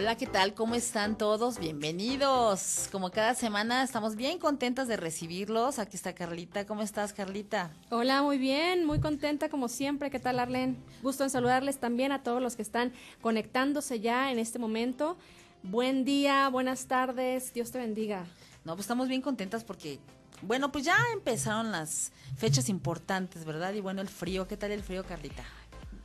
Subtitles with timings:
[0.00, 0.54] Hola, ¿qué tal?
[0.54, 1.58] ¿Cómo están todos?
[1.58, 2.88] Bienvenidos.
[2.90, 5.78] Como cada semana estamos bien contentas de recibirlos.
[5.78, 6.64] Aquí está Carlita.
[6.64, 7.70] ¿Cómo estás, Carlita?
[7.90, 10.10] Hola, muy bien, muy contenta como siempre.
[10.10, 10.82] ¿Qué tal, Arlen?
[11.02, 15.18] Gusto en saludarles también a todos los que están conectándose ya en este momento.
[15.62, 18.24] Buen día, buenas tardes, Dios te bendiga.
[18.64, 19.98] No, pues estamos bien contentas porque,
[20.40, 23.74] bueno, pues ya empezaron las fechas importantes, ¿verdad?
[23.74, 25.44] Y bueno, el frío, ¿qué tal el frío, Carlita?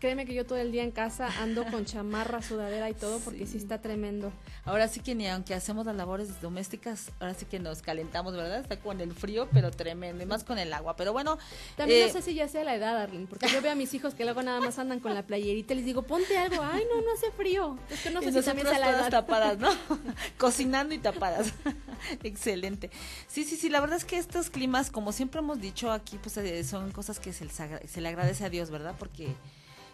[0.05, 3.47] Créeme que yo todo el día en casa ando con chamarra, sudadera y todo porque
[3.47, 3.57] sí.
[3.57, 4.31] está tremendo.
[4.63, 8.59] Ahora sí que ni aunque hacemos las labores domésticas, ahora sí que nos calentamos, ¿verdad?
[8.59, 10.95] Está con el frío, pero tremendo, y más con el agua.
[10.95, 11.39] Pero bueno.
[11.75, 13.95] También no eh, sé si ya sea la edad, Arlene, porque yo veo a mis
[13.95, 16.61] hijos que luego nada más andan con la playerita y les digo, ponte algo.
[16.61, 17.75] Ay, no, no hace frío.
[17.89, 19.09] Es que no sé si también sea la edad.
[19.09, 19.71] tapadas, ¿no?
[20.37, 21.51] Cocinando y tapadas.
[22.21, 22.91] Excelente.
[23.25, 26.37] Sí, sí, sí, la verdad es que estos climas, como siempre hemos dicho aquí, pues
[26.37, 28.93] eh, son cosas que se, se le agradece a Dios, ¿verdad?
[28.99, 29.33] Porque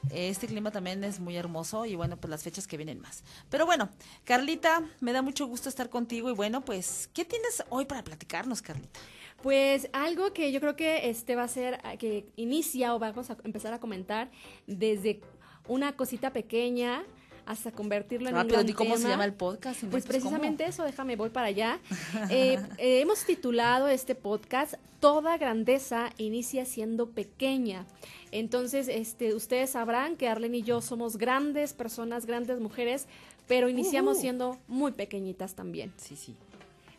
[0.09, 3.23] este clima también es muy hermoso y bueno, pues las fechas que vienen más.
[3.49, 3.89] Pero bueno,
[4.23, 8.61] Carlita, me da mucho gusto estar contigo y bueno, pues, ¿qué tienes hoy para platicarnos,
[8.61, 8.99] Carlita?
[9.41, 13.37] Pues algo que yo creo que este va a ser, que inicia o vamos a
[13.43, 14.29] empezar a comentar
[14.67, 15.21] desde
[15.67, 17.03] una cosita pequeña
[17.51, 19.83] hasta convertirlo en un gran ¿y cómo se llama el podcast?
[19.85, 21.79] Pues precisamente eso, déjame, voy para allá.
[22.29, 27.85] Eh, eh, hemos titulado este podcast Toda grandeza inicia siendo pequeña.
[28.31, 33.07] Entonces, este, ustedes sabrán que Arlen y yo somos grandes personas, grandes mujeres,
[33.47, 35.91] pero iniciamos siendo muy pequeñitas también.
[35.97, 36.35] Sí, sí.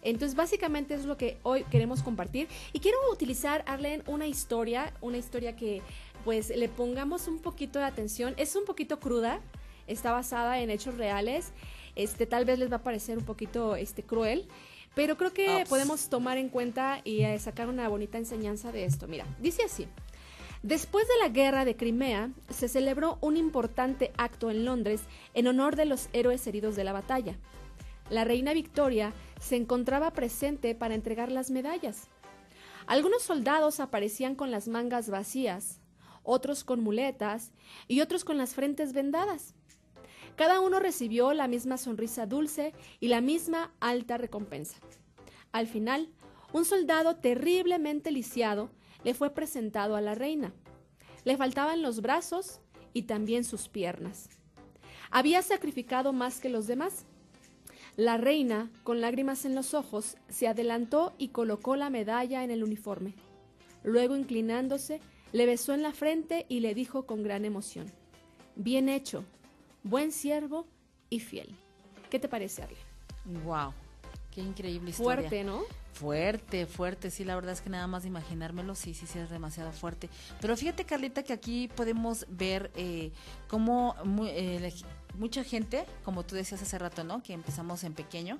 [0.02, 2.48] Entonces, básicamente es lo que hoy queremos compartir.
[2.72, 5.80] Y quiero utilizar, Arlen, una historia, una historia que
[6.24, 8.34] pues le pongamos un poquito de atención.
[8.36, 9.40] Es un poquito cruda,
[9.86, 11.52] está basada en hechos reales.
[11.96, 14.48] Este, tal vez les va a parecer un poquito este, cruel,
[14.94, 19.08] pero creo que podemos tomar en cuenta y eh, sacar una bonita enseñanza de esto.
[19.08, 19.86] Mira, dice así.
[20.62, 25.00] Después de la guerra de Crimea, se celebró un importante acto en Londres
[25.34, 27.36] en honor de los héroes heridos de la batalla.
[28.10, 32.08] La reina Victoria se encontraba presente para entregar las medallas.
[32.86, 35.80] Algunos soldados aparecían con las mangas vacías,
[36.22, 37.52] otros con muletas
[37.88, 39.54] y otros con las frentes vendadas.
[40.36, 44.78] Cada uno recibió la misma sonrisa dulce y la misma alta recompensa.
[45.52, 46.08] Al final,
[46.52, 48.70] un soldado terriblemente lisiado
[49.04, 50.52] le fue presentado a la reina.
[51.24, 52.60] Le faltaban los brazos
[52.92, 54.28] y también sus piernas.
[55.10, 57.04] Había sacrificado más que los demás.
[57.96, 62.64] La reina, con lágrimas en los ojos, se adelantó y colocó la medalla en el
[62.64, 63.14] uniforme.
[63.82, 65.00] Luego, inclinándose,
[65.32, 67.92] le besó en la frente y le dijo con gran emoción,
[68.56, 69.24] Bien hecho,
[69.82, 70.66] buen siervo
[71.10, 71.54] y fiel.
[72.10, 72.78] ¿Qué te parece, Arlen?
[73.44, 73.72] Wow,
[74.30, 75.28] qué increíble historia.
[75.28, 75.62] Fuerte, ¿no?
[75.92, 79.30] Fuerte, fuerte, sí, la verdad es que nada más de imaginármelo, sí, sí, sí, es
[79.30, 80.08] demasiado fuerte.
[80.40, 83.12] Pero fíjate, Carlita, que aquí podemos ver eh,
[83.48, 83.94] cómo
[84.24, 84.72] eh,
[85.18, 87.22] mucha gente, como tú decías hace rato, ¿no?
[87.22, 88.38] Que empezamos en pequeño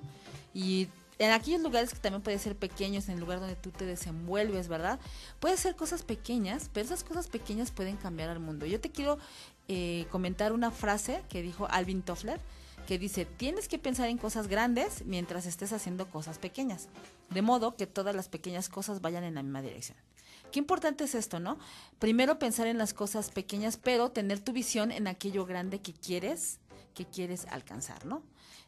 [0.53, 0.87] y
[1.19, 4.67] en aquellos lugares que también puede ser pequeños, en el lugar donde tú te desenvuelves,
[4.67, 4.99] ¿verdad?
[5.39, 8.65] Puede ser cosas pequeñas, pero esas cosas pequeñas pueden cambiar al mundo.
[8.65, 9.19] Yo te quiero
[9.67, 12.39] eh, comentar una frase que dijo Alvin Toffler,
[12.87, 16.89] que dice, tienes que pensar en cosas grandes mientras estés haciendo cosas pequeñas,
[17.29, 19.97] de modo que todas las pequeñas cosas vayan en la misma dirección.
[20.51, 21.57] Qué importante es esto, ¿no?
[21.97, 26.59] Primero pensar en las cosas pequeñas, pero tener tu visión en aquello grande que quieres,
[26.93, 28.21] que quieres alcanzar, ¿no?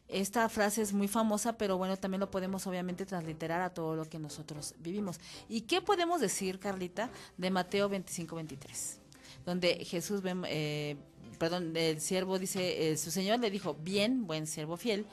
[0.08, 4.04] Esta frase es muy famosa, pero bueno, también lo podemos obviamente transliterar a todo lo
[4.08, 5.20] que nosotros vivimos.
[5.48, 9.00] ¿Y qué podemos decir, Carlita, de Mateo 25, 23?
[9.46, 10.96] Donde Jesús eh,
[11.38, 15.06] perdón, el siervo dice, eh, su señor le dijo, bien, buen siervo fiel,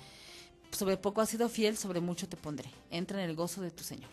[0.72, 2.70] sobre poco has sido fiel, sobre mucho te pondré.
[2.90, 4.10] Entra en el gozo de tu señor.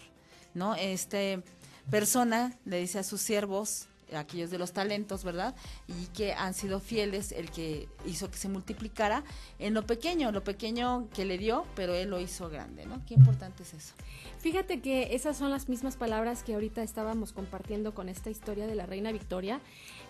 [0.54, 0.74] ¿No?
[0.74, 1.42] Este
[1.90, 3.86] persona le dice a sus siervos,
[4.16, 5.54] aquellos de los talentos, ¿verdad?
[5.88, 9.24] Y que han sido fieles, el que hizo que se multiplicara
[9.58, 13.04] en lo pequeño, lo pequeño que le dio, pero él lo hizo grande, ¿no?
[13.06, 13.94] Qué importante es eso.
[14.38, 18.74] Fíjate que esas son las mismas palabras que ahorita estábamos compartiendo con esta historia de
[18.74, 19.60] la reina Victoria,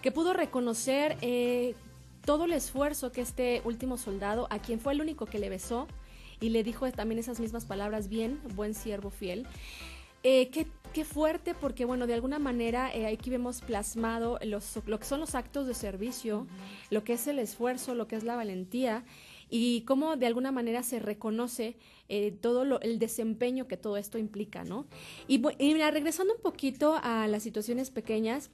[0.02, 1.74] que pudo reconocer eh,
[2.24, 5.86] todo el esfuerzo que este último soldado, a quien fue el único que le besó,
[6.40, 9.46] y le dijo también esas mismas palabras, bien, buen siervo fiel.
[10.22, 14.98] Eh, qué, qué, fuerte, porque bueno, de alguna manera eh, aquí vemos plasmado los, lo
[14.98, 16.46] que son los actos de servicio,
[16.90, 19.04] lo que es el esfuerzo, lo que es la valentía
[19.48, 21.76] y cómo de alguna manera se reconoce
[22.08, 24.86] eh, todo lo, el desempeño que todo esto implica, ¿no?
[25.26, 28.50] Y, y mira, regresando un poquito a las situaciones pequeñas,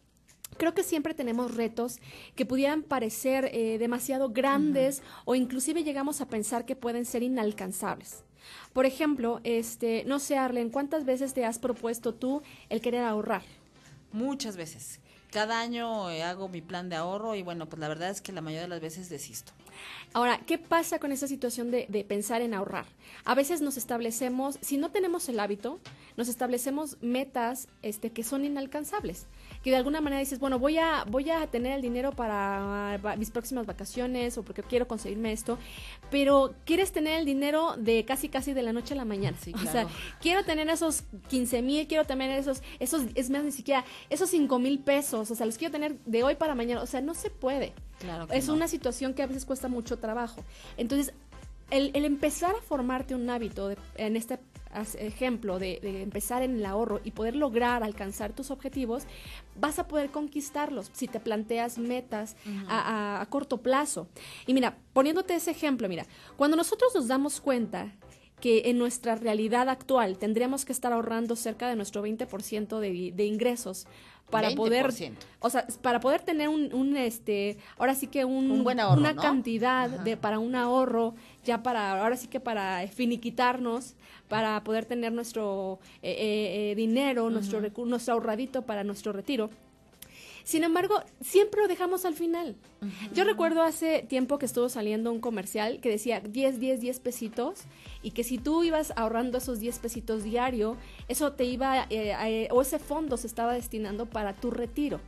[0.58, 1.98] Creo que siempre tenemos retos
[2.34, 8.22] que pudieran parecer eh, demasiado grandes o inclusive llegamos a pensar que pueden ser inalcanzables.
[8.72, 13.42] Por ejemplo, este, no sé, Arlen, ¿cuántas veces te has propuesto tú el querer ahorrar?
[14.12, 15.00] Muchas veces.
[15.30, 18.32] cada año eh, hago mi plan de ahorro y bueno, pues la verdad es que
[18.32, 19.52] la mayoría de las veces desisto.
[20.14, 22.86] Ahora, ¿qué pasa con esa situación de, de, pensar en ahorrar?
[23.24, 25.78] A veces nos establecemos, si no tenemos el hábito,
[26.16, 29.26] nos establecemos metas este, que son inalcanzables
[29.66, 33.32] que de alguna manera dices, bueno, voy a, voy a tener el dinero para mis
[33.32, 35.58] próximas vacaciones o porque quiero conseguirme esto,
[36.08, 39.36] pero quieres tener el dinero de casi casi de la noche a la mañana.
[39.54, 39.88] O sea,
[40.20, 44.56] quiero tener esos 15 mil, quiero tener esos, esos, es más, ni siquiera, esos 5
[44.60, 47.30] mil pesos, o sea, los quiero tener de hoy para mañana, o sea, no se
[47.30, 47.74] puede.
[47.98, 50.44] Claro es una situación que a veces cuesta mucho trabajo.
[50.76, 51.12] Entonces,
[51.70, 54.38] el, el, empezar a formarte un hábito en este
[54.98, 59.04] ejemplo de, empezar en el ahorro y poder lograr alcanzar tus objetivos,
[59.58, 62.36] vas a poder conquistarlos si te planteas metas
[62.68, 64.08] a, corto plazo.
[64.46, 67.92] Y mira, poniéndote ese ejemplo, mira, cuando nosotros nos damos cuenta
[68.40, 73.24] que en nuestra realidad actual tendríamos que estar ahorrando cerca de nuestro 20% de, de
[73.24, 73.86] ingresos
[74.30, 74.92] para poder
[75.40, 80.38] o sea para poder tener un, este ahora sí que un, una cantidad de para
[80.38, 83.94] un ahorro ya para ahora sí que para finiquitarnos
[84.28, 89.50] para poder tener nuestro eh, eh, eh, dinero nuestro nuestro ahorradito para nuestro retiro
[90.46, 92.54] sin embargo, siempre lo dejamos al final.
[93.12, 97.62] Yo recuerdo hace tiempo que estuvo saliendo un comercial que decía 10, 10, 10 pesitos
[98.00, 100.76] y que si tú ibas ahorrando esos 10 pesitos diario,
[101.08, 105.00] eso te iba, eh, o ese fondo se estaba destinando para tu retiro.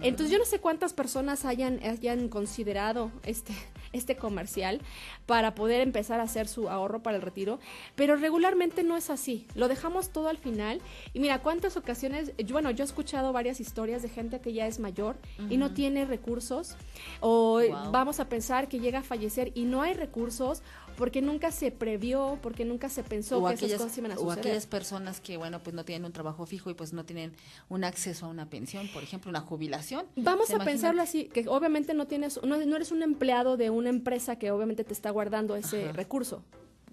[0.00, 3.52] Entonces yo no sé cuántas personas hayan, hayan considerado este,
[3.92, 4.80] este comercial
[5.26, 7.58] para poder empezar a hacer su ahorro para el retiro,
[7.94, 9.46] pero regularmente no es así.
[9.54, 10.80] Lo dejamos todo al final.
[11.12, 14.78] Y mira cuántas ocasiones, bueno, yo he escuchado varias historias de gente que ya es
[14.78, 15.16] mayor
[15.50, 16.76] y no tiene recursos
[17.20, 20.62] o vamos a pensar que llega a fallecer y no hay recursos
[20.98, 24.36] porque nunca se previó, porque nunca se pensó que aquellas, esas cosas iban a suceder.
[24.36, 27.32] O aquellas personas que, bueno, pues no tienen un trabajo fijo y pues no tienen
[27.68, 30.06] un acceso a una pensión, por ejemplo, una jubilación.
[30.16, 33.90] Vamos a pensarlo así, que obviamente no tienes, no, no, eres un empleado de una
[33.90, 36.42] empresa que obviamente te está guardando ese recurso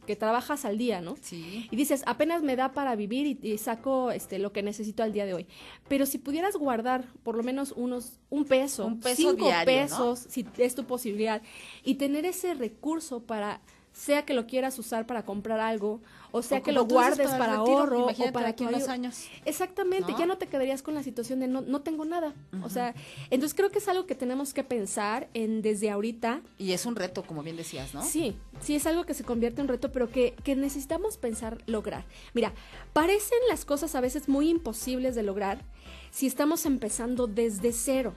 [0.05, 1.15] que trabajas al día, ¿no?
[1.19, 1.67] Sí.
[1.71, 5.25] Y dices, apenas me da para vivir y, saco este lo que necesito al día
[5.25, 5.47] de hoy.
[5.87, 10.45] Pero si pudieras guardar por lo menos unos un peso, un peso cinco pesos, si
[10.59, 11.41] es tu posibilidad,
[11.83, 13.61] y tener ese recurso para
[13.95, 16.01] sea que lo quieras usar para comprar algo,
[16.33, 19.27] o sea que lo guardes para, ahorro o para que unos años.
[19.45, 22.33] Exactamente, ya no te quedarías con la situación de no, no tengo nada.
[22.61, 22.93] O sea,
[23.29, 26.41] entonces creo que es algo que tenemos que pensar en desde ahorita.
[26.57, 28.03] Y es un reto, como bien decías, ¿no?
[28.03, 31.63] Sí, sí es algo que se convierte en un reto, pero que, que necesitamos pensar
[31.65, 32.03] lograr.
[32.33, 32.53] Mira,
[32.91, 35.63] parecen las cosas a veces muy imposibles de lograr
[36.11, 38.13] si estamos empezando desde cero.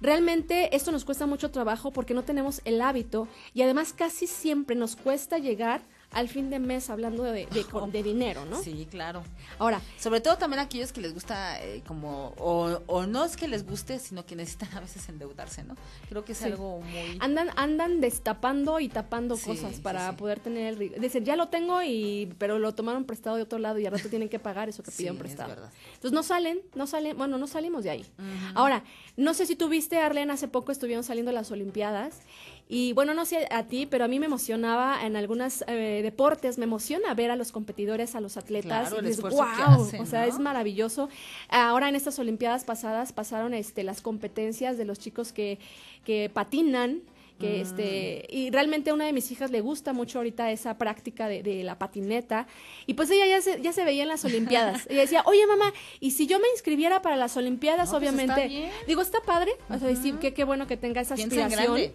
[0.00, 4.76] Realmente esto nos cuesta mucho trabajo porque no tenemos el hábito y además casi siempre
[4.76, 8.62] nos cuesta llegar al fin de mes hablando de, de, dinero, ¿no?
[8.62, 9.22] Sí, claro.
[9.58, 13.66] Ahora, sobre todo también aquellos que les gusta eh, como, o, no es que les
[13.66, 15.76] guste, sino que necesitan a veces endeudarse, ¿no?
[16.08, 17.18] Creo que es algo muy...
[17.20, 21.00] Andan, andan destapando y tapando cosas para poder tener el...
[21.00, 24.08] Dicen, ya lo tengo, y pero lo tomaron prestado de otro lado y ahora rato
[24.08, 25.52] tienen que pagar eso que pidieron prestado.
[25.94, 28.06] Entonces no salen, no salen, bueno, no salimos de ahí.
[28.54, 28.82] Ahora,
[29.16, 32.20] no sé si tuviste, Arlene, hace poco estuvieron saliendo las Olimpiadas
[32.68, 36.58] y bueno, no sé a ti, pero a mí me emocionaba en algunos eh, deportes,
[36.58, 38.90] me emociona ver a los competidores, a los atletas.
[38.90, 41.08] Claro, y wow, o sea, es maravilloso.
[41.48, 45.58] Ahora en estas Olimpiadas pasadas pasaron este, las competencias de los chicos que,
[46.04, 47.00] que patinan
[47.38, 48.36] que este mm.
[48.36, 51.78] y realmente a una de mis hijas le gusta mucho ahorita esa práctica de, la
[51.78, 52.48] patineta.
[52.86, 54.86] Y pues ella ya se, ya se veía en las olimpiadas.
[54.90, 59.02] Y decía oye mamá y si yo me inscribiera para las olimpiadas pues obviamente digo
[59.02, 61.92] está padre o sea decir que qué bueno que tenga esa aspiración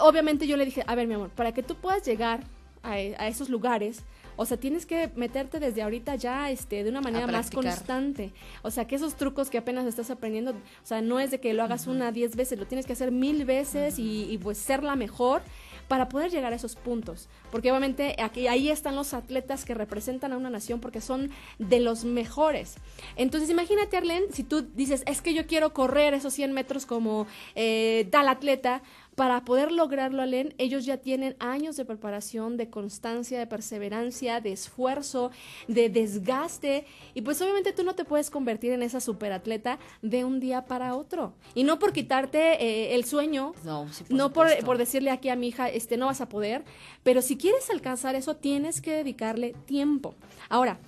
[0.00, 2.40] obviamente yo le dije, a ver, mi amor, para que tú puedas llegar
[2.82, 4.02] a, esos lugares,
[4.36, 8.32] o sea, tienes que meterte desde ahorita ya este, de una manera más constante.
[8.62, 11.52] O sea, que esos trucos que apenas estás aprendiendo, o sea, no es de que
[11.52, 14.96] lo hagas una, diez veces, lo tienes que hacer mil veces y, pues ser la
[14.96, 15.42] mejor
[15.86, 17.28] para poder llegar a esos puntos.
[17.50, 21.80] Porque obviamente aquí, ahí están los atletas que representan a una nación porque son de
[21.80, 22.76] los mejores.
[23.16, 27.26] Entonces imagínate, Arlen, si tú dices, es que yo quiero correr esos 100 metros como
[27.54, 28.82] eh, tal atleta,
[29.14, 34.52] para poder lograrlo, Alen, ellos ya tienen años de preparación, de constancia, de perseverancia, de
[34.52, 35.30] esfuerzo,
[35.68, 36.86] de desgaste.
[37.12, 40.94] Y pues obviamente tú no te puedes convertir en esa superatleta de un día para
[40.96, 41.34] otro.
[41.54, 45.48] Y no por quitarte eh, el sueño, no, no por, por, decirle aquí a mi
[45.48, 46.64] hija, este, no vas a poder.
[47.02, 50.14] Pero si quieres alcanzar eso, tienes que dedicarle tiempo.
[50.48, 50.78] Ahora,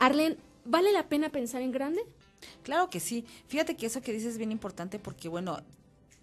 [0.00, 2.02] Arlen, ¿vale la pena pensar en grande?
[2.64, 3.24] Claro que sí.
[3.46, 5.60] Fíjate que eso que dices es bien importante porque, bueno,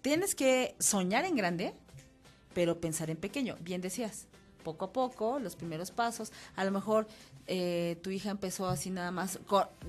[0.02, 1.74] tienes que soñar en grande,
[2.54, 3.56] pero pensar en pequeño.
[3.60, 4.26] Bien decías,
[4.64, 6.32] poco a poco, los primeros pasos.
[6.56, 7.06] A lo mejor
[7.46, 9.38] eh, tu hija empezó así nada más,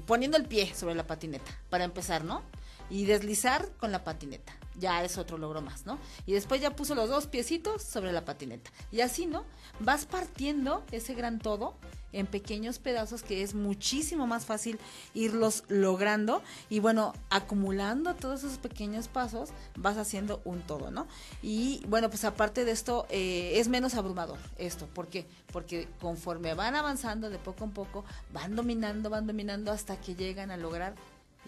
[0.06, 2.44] poniendo el pie sobre la patineta, para empezar, ¿no?
[2.92, 4.54] y deslizar con la patineta.
[4.78, 5.98] Ya es otro logro más, ¿no?
[6.26, 8.72] Y después ya puso los dos piecitos sobre la patineta.
[8.92, 9.46] Y así, ¿no?
[9.80, 11.76] Vas partiendo ese gran todo
[12.14, 14.80] en pequeños pedazos que es muchísimo más fácil
[15.14, 21.08] irlos logrando y bueno, acumulando todos esos pequeños pasos vas haciendo un todo, ¿no?
[21.42, 25.26] Y bueno, pues aparte de esto eh, es menos abrumador esto, ¿por qué?
[25.52, 30.52] Porque conforme van avanzando de poco en poco, van dominando, van dominando hasta que llegan
[30.52, 30.96] a lograr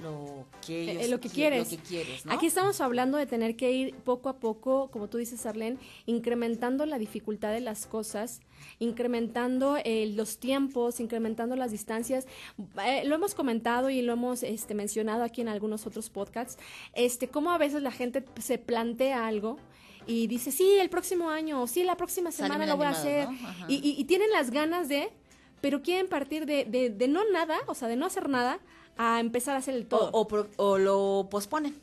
[0.01, 1.77] lo que, eh, lo que quieres.
[2.27, 6.85] Aquí estamos hablando de tener que ir poco a poco, como tú dices, Arlene, incrementando
[6.85, 8.41] la dificultad de las cosas,
[8.79, 12.25] incrementando eh, los tiempos, incrementando las distancias.
[12.83, 16.57] Eh, lo hemos comentado y lo hemos este, mencionado aquí en algunos otros podcasts,
[16.93, 19.57] este, cómo a veces la gente se plantea algo
[20.07, 23.27] y dice, sí, el próximo año, o sí, la próxima semana lo voy a hacer.
[23.67, 25.11] Y, y, tienen las ganas de,
[25.61, 28.59] pero quieren partir de, de, de no nada, o sea, de no hacer nada,
[28.97, 30.11] a empezar a hacer el todo.
[30.57, 31.79] O, lo posponen.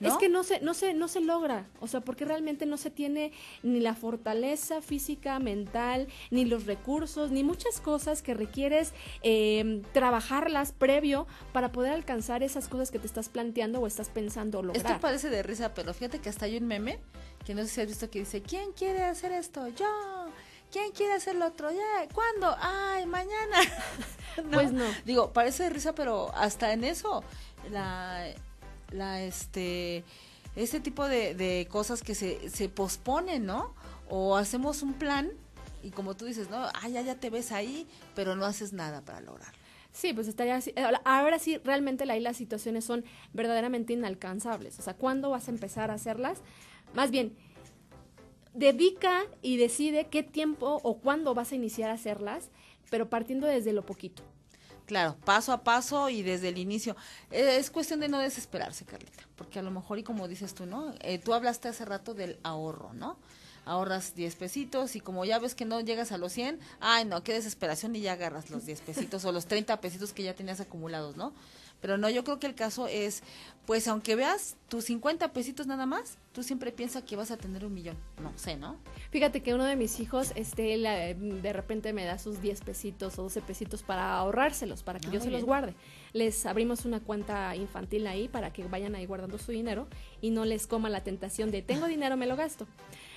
[0.00, 2.90] Es que no se, no, se, no se logra, o sea, porque realmente no se
[2.90, 9.82] tiene ni la fortaleza física, mental, ni los recursos, ni muchas cosas que requieres eh,
[9.92, 14.86] trabajarlas previo para poder alcanzar esas cosas que te estás planteando o estás pensando lograr.
[14.86, 16.98] Esto parece de risa, pero fíjate que hasta hay un meme,
[17.44, 19.68] que no sé si has visto, que dice, ¿quién quiere hacer esto?
[19.68, 19.86] Yo.
[20.70, 21.70] ¿Quién quiere hacer lo otro?
[21.72, 22.56] Ya, ¿cuándo?
[22.60, 23.58] Ay, mañana.
[24.52, 24.84] Pues no.
[25.04, 27.22] Digo, parece de risa, pero hasta en eso,
[27.70, 28.26] la,
[28.90, 30.04] la, este,
[30.56, 33.74] este tipo de, de cosas que se, se posponen, ¿no?
[34.08, 35.30] O hacemos un plan
[35.82, 36.66] y como tú dices, ¿no?
[36.74, 39.58] Ay, ya, ya te ves ahí, pero no haces nada para lograrlo.
[39.92, 40.72] Sí, pues estaría así.
[41.04, 44.78] Ahora sí, realmente ahí las situaciones son verdaderamente inalcanzables.
[44.78, 46.42] O sea, ¿cuándo vas a empezar a hacerlas?
[46.94, 47.36] Más bien,
[48.54, 52.50] dedica y decide qué tiempo o cuándo vas a iniciar a hacerlas,
[52.90, 54.22] pero partiendo desde lo poquito.
[54.90, 56.96] Claro, paso a paso y desde el inicio.
[57.30, 60.66] Eh, es cuestión de no desesperarse, Carlita, porque a lo mejor, y como dices tú,
[60.66, 60.92] ¿no?
[61.00, 63.16] Eh, tú hablaste hace rato del ahorro, ¿no?
[63.64, 67.22] Ahorras 10 pesitos y como ya ves que no llegas a los 100, ay, no,
[67.22, 70.60] qué desesperación y ya agarras los 10 pesitos o los 30 pesitos que ya tenías
[70.60, 71.32] acumulados, ¿no?
[71.80, 73.22] Pero no, yo creo que el caso es,
[73.66, 77.64] pues aunque veas tus 50 pesitos nada más, tú siempre piensas que vas a tener
[77.64, 77.96] un millón.
[78.22, 78.76] No sé, ¿no?
[79.10, 83.18] Fíjate que uno de mis hijos, este, eh, de repente me da sus 10 pesitos
[83.18, 85.74] o 12 pesitos para ahorrárselos, para que ah, yo se los guarde.
[86.12, 89.88] Les abrimos una cuenta infantil ahí para que vayan ahí guardando su dinero
[90.20, 92.66] y no les coma la tentación de tengo dinero, me lo gasto.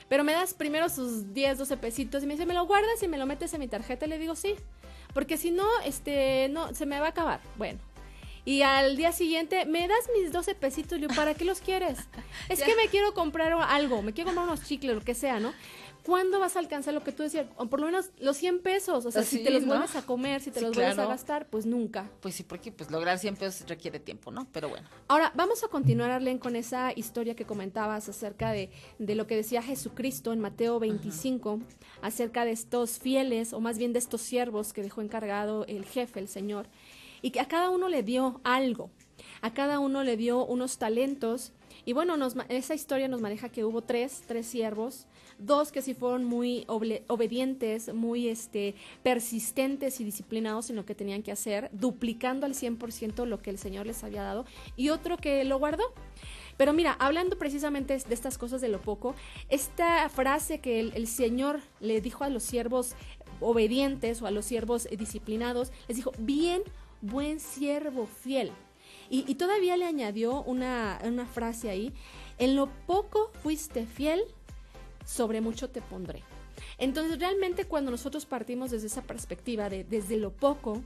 [0.08, 3.08] Pero me das primero sus 10, 12 pesitos y me dice, ¿me lo guardas y
[3.08, 4.06] me lo metes en mi tarjeta?
[4.06, 4.56] Y le digo, sí.
[5.14, 7.40] Porque si no, este, no, se me va a acabar.
[7.58, 7.80] Bueno,
[8.46, 11.00] y al día siguiente, ¿me das mis 12 pesitos?
[11.00, 12.00] Yo, ¿para qué los quieres?
[12.50, 15.54] Es que me quiero comprar algo, me quiero comprar unos chicles, lo que sea, ¿no?
[16.04, 17.48] ¿Cuándo vas a alcanzar lo que tú decías?
[17.56, 19.06] O por lo menos los 100 pesos.
[19.06, 21.66] O sea, si te los vuelves a comer, si te los vuelves a gastar, pues
[21.66, 22.10] nunca.
[22.20, 24.46] Pues sí, porque pues lograr 100 pesos requiere tiempo, ¿no?
[24.52, 24.90] Pero bueno.
[25.08, 28.70] Ahora, vamos a continuar, Arlen, con esa historia que comentabas acerca de,
[29.00, 31.62] de lo que decía Jesucristo en Mateo 25,
[32.02, 36.20] acerca de estos fieles, o más bien de estos siervos que dejó encargado el jefe,
[36.20, 36.68] el Señor
[37.24, 38.92] y que a cada uno le dio algo,
[39.42, 41.54] a cada uno le dio unos talentos.
[41.86, 42.16] Y bueno,
[42.50, 45.08] esa historia nos maneja que hubo tres, tres siervos,
[45.40, 51.24] dos que sí fueron muy obedientes, muy este, persistentes y disciplinados en lo que tenían
[51.24, 55.44] que hacer, duplicando al 100% lo que el Señor les había dado, y otro que
[55.46, 55.84] lo guardó.
[56.58, 59.16] Pero mira, hablando precisamente de estas cosas de lo poco,
[59.50, 62.96] esta frase que el, el Señor le dijo a los siervos
[63.40, 66.62] obedientes o a los siervos disciplinados, les dijo, bien
[67.04, 68.52] buen siervo fiel.
[69.10, 71.94] Y, todavía le añadió una, una frase ahí,
[72.40, 74.24] en lo poco fuiste fiel,
[75.06, 76.24] sobre mucho te pondré.
[76.80, 80.82] Entonces realmente cuando nosotros partimos desde esa perspectiva de desde lo poco,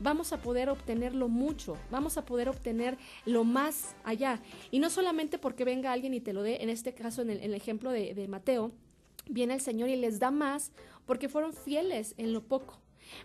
[0.00, 4.40] vamos a poder obtener lo mucho, vamos a poder obtener lo más allá.
[4.72, 7.54] Y no solamente porque venga alguien y te lo dé, en este caso en el,
[7.54, 8.72] ejemplo de, de Mateo,
[9.28, 10.72] viene el Señor y les da más
[11.06, 12.80] porque fueron fieles en lo poco.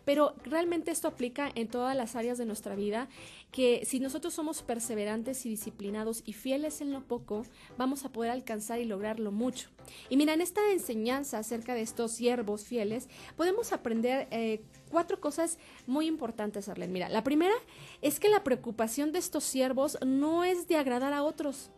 [0.06, 3.10] Pero realmente esto aplica en todas las áreas de nuestra vida,
[3.52, 7.46] que si nosotros somos perseverantes y disciplinados y fieles en lo poco,
[7.78, 9.70] vamos a poder alcanzar y lograrlo mucho.
[10.10, 15.58] Y mira, en esta enseñanza acerca de estos siervos fieles, podemos aprender eh, cuatro cosas
[15.88, 16.92] muy importantes, Arlen.
[16.92, 17.56] Mira, la primera
[18.02, 21.72] es que la preocupación de estos siervos no es de agradar a otros.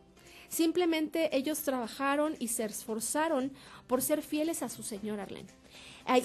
[0.50, 3.52] Simplemente ellos trabajaron y se esforzaron
[3.88, 5.48] por ser fieles a su Señor Arlen.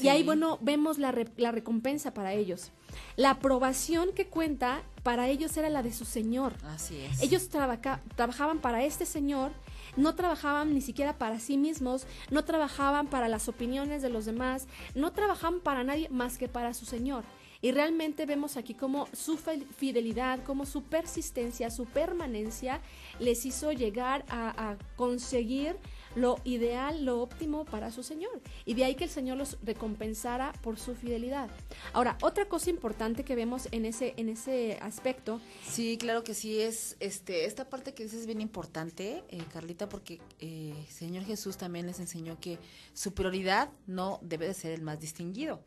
[0.03, 2.71] Y ahí, bueno, vemos la, la recompensa para ellos.
[3.17, 6.55] La aprobación que cuenta para ellos era la de su Señor.
[6.65, 7.23] Así es.
[7.23, 9.53] Ellos trabajaban para este Señor,
[9.97, 14.67] no trabajaban ni siquiera para sí mismos, no trabajaban para las opiniones de los demás,
[14.95, 17.25] no trabajaban para nadie más que para su Señor.
[17.63, 22.81] Y realmente vemos aquí cómo su fidelidad, cómo su persistencia, su permanencia
[23.19, 25.77] les hizo llegar a, a conseguir
[26.15, 28.41] lo ideal, lo óptimo para su Señor.
[28.65, 31.51] Y de ahí que el Señor los recompensara por su fidelidad.
[31.93, 35.41] Ahora, otra cosa importante que vemos en ese, en ese aspecto.
[35.67, 39.89] Sí, claro que sí, es este, esta parte que dices es bien importante, eh, Carlita,
[39.89, 42.59] porque eh, Señor Jesús también les enseñó que
[42.93, 45.63] su prioridad no debe de ser el más distinguido,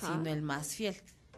[0.00, 0.96] sino el más fiel.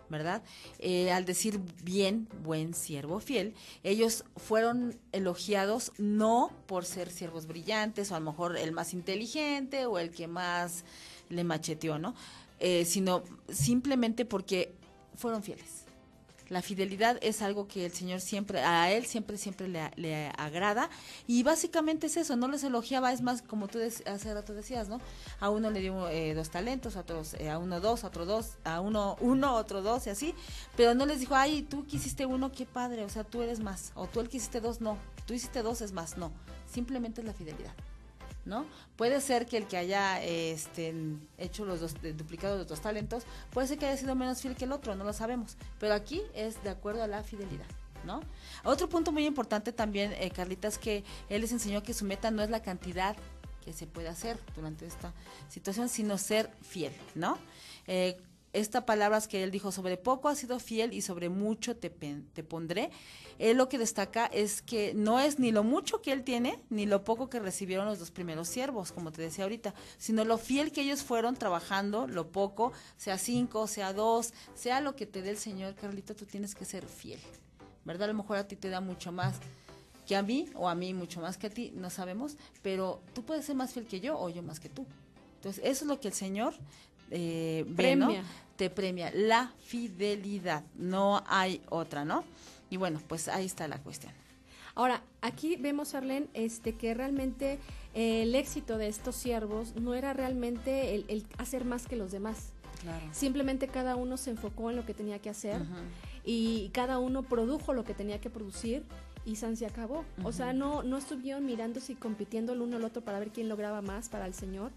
[0.08, 0.42] ¿Verdad?
[0.78, 8.10] Eh, al decir bien, buen siervo fiel, ellos fueron elogiados no por ser siervos brillantes
[8.10, 10.84] o a lo mejor el más inteligente o el que más
[11.28, 12.14] le macheteó, ¿no?
[12.58, 14.75] Eh, sino simplemente porque
[15.16, 15.85] fueron fieles.
[16.48, 20.88] La fidelidad es algo que el Señor siempre, a Él siempre, siempre le, agrada.
[21.26, 25.00] Y básicamente es eso, no les elogiaba, es más, como tú hace rato decías, ¿no?
[25.40, 28.26] A uno le dio eh, dos talentos, a otros, eh, a uno dos, a otro
[28.26, 30.34] dos, a uno uno, otro dos y así.
[30.76, 33.92] Pero no les dijo, ay, tú quisiste uno, qué padre, o sea, tú eres más.
[33.94, 34.98] O tú el que hiciste dos, no.
[35.26, 36.30] Tú hiciste dos, es más, no.
[36.70, 37.74] Simplemente es la fidelidad.
[38.46, 38.64] ¿No?
[38.96, 40.94] Puede ser que el que haya este,
[41.36, 44.64] hecho los dos, duplicado los dos talentos, puede ser que haya sido menos fiel que
[44.64, 47.66] el otro, no lo sabemos, pero aquí es de acuerdo a la fidelidad.
[48.04, 48.20] ¿No?
[48.62, 52.30] Otro punto muy importante también, eh, Carlita, es que él les enseñó que su meta
[52.30, 53.16] no es la cantidad
[53.64, 55.12] que se puede hacer durante esta
[55.48, 57.36] situación, sino ser fiel, ¿no?
[57.88, 58.16] Eh,
[58.56, 62.42] esta palabras que él dijo, sobre poco has sido fiel y sobre mucho te, te
[62.42, 62.90] pondré,
[63.38, 66.86] él lo que destaca es que no es ni lo mucho que él tiene, ni
[66.86, 70.72] lo poco que recibieron los dos primeros siervos, como te decía ahorita, sino lo fiel
[70.72, 75.30] que ellos fueron trabajando, lo poco, sea cinco, sea dos, sea lo que te dé
[75.30, 77.20] el Señor, Carlito, tú tienes que ser fiel,
[77.84, 78.04] ¿verdad?
[78.04, 79.36] A lo mejor a ti te da mucho más
[80.06, 83.25] que a mí, o a mí mucho más que a ti, no sabemos, pero tú
[83.25, 84.86] puedes ser más fiel que yo o yo más que tú.
[85.36, 86.54] Entonces, eso es lo que el Señor
[87.10, 87.64] eh.
[88.56, 92.25] Te premia la fidelidad, no hay otra, ¿no?
[92.70, 94.12] Y bueno, pues ahí está la cuestión.
[94.75, 97.58] Ahora, aquí vemos, Arlene, este, que realmente
[97.95, 102.52] eh, el éxito de estos siervos no era realmente el, hacer más que los demás.
[103.10, 105.60] Simplemente cada uno se enfocó en lo que tenía que hacer
[106.25, 108.84] y cada uno produjo lo que tenía que producir
[109.25, 110.04] y San se acabó.
[110.23, 113.49] O sea, no, no estuvieron mirándose y compitiendo el uno al otro para ver quién
[113.49, 114.71] lograba más para el Señor.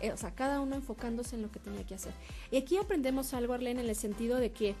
[0.00, 2.12] Eh, o sea, cada uno enfocándose en lo que tenía que hacer.
[2.50, 4.74] Y aquí aprendemos algo, Arlene, en el sentido de que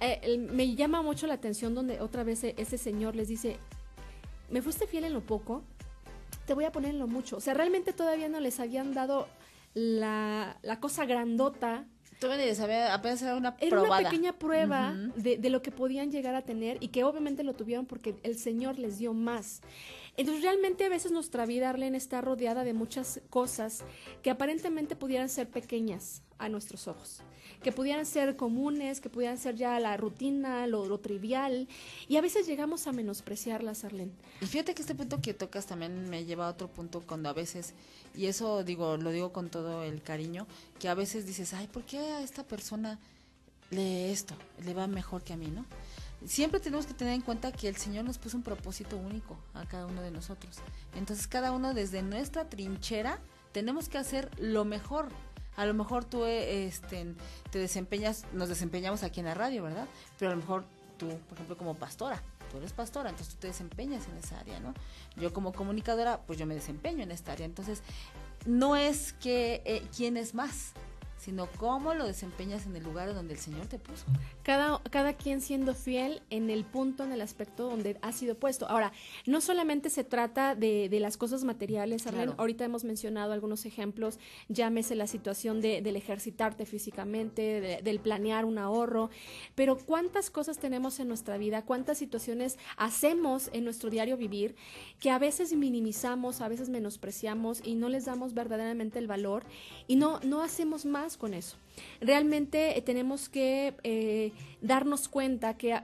[0.00, 3.56] eh, me llama mucho la atención donde otra vez e, ese señor les dice,
[4.50, 5.62] me fuiste fiel en lo poco,
[6.46, 7.36] te voy a poner en lo mucho.
[7.36, 9.28] O sea, realmente todavía no les habían dado
[9.74, 11.84] la, la cosa grandota.
[12.20, 16.10] Todavía les había apenas era una Era una pequeña prueba de, de, lo que podían
[16.10, 19.60] llegar a tener y que obviamente lo tuvieron porque el Señor les dio más.
[20.18, 23.84] Entonces realmente a veces nuestra vida, Arlene, está rodeada de muchas cosas
[24.22, 27.22] que aparentemente pudieran ser pequeñas a nuestros ojos
[27.62, 31.68] que pudieran ser comunes, que pudieran ser ya la rutina, lo, trivial,
[32.08, 34.12] y a veces llegamos a menospreciarlas, Arlene.
[34.40, 37.32] Y fíjate que este punto que tocas también me lleva a otro punto cuando a
[37.32, 37.74] veces,
[38.14, 40.46] y eso digo, lo digo con todo el cariño,
[40.78, 42.98] que a veces dices, ay, ¿por qué a esta persona
[43.70, 45.64] le esto, le va mejor que a mí, no?
[46.26, 49.64] Siempre tenemos que tener en cuenta que el Señor nos puso un propósito único a
[49.66, 50.56] cada uno de nosotros.
[50.94, 53.20] Entonces, cada uno desde nuestra trinchera
[53.52, 55.08] tenemos que hacer lo mejor
[55.58, 57.16] a lo mejor tú este,
[57.50, 59.88] te desempeñas, nos desempeñamos aquí en la radio, ¿verdad?
[60.16, 60.64] Pero a lo mejor
[60.98, 64.60] tú, por ejemplo, como pastora, tú eres pastora, entonces tú te desempeñas en esa área,
[64.60, 64.72] ¿no?
[65.16, 67.44] Yo como comunicadora, pues yo me desempeño en esta área.
[67.44, 67.82] Entonces,
[68.46, 70.74] no es que eh, quién es más,
[71.18, 74.04] sino cómo lo desempeñas en el lugar donde el Señor te puso.
[74.42, 78.68] Cada, cada quien siendo fiel en el punto, en el aspecto donde ha sido puesto.
[78.68, 78.92] Ahora,
[79.26, 84.94] no solamente se trata de, de las cosas materiales, ahorita hemos mencionado algunos ejemplos, llámese
[84.94, 89.10] la situación de, del ejercitarte físicamente, del planear un ahorro,
[89.54, 94.54] pero cuántas cosas tenemos en nuestra vida, cuántas situaciones hacemos en nuestro diario vivir
[95.00, 99.44] que a veces minimizamos, a veces menospreciamos y no les damos verdaderamente el valor
[99.86, 101.56] y no, no hacemos más con eso.
[102.00, 105.80] Realmente eh, tenemos que eh, darnos cuenta que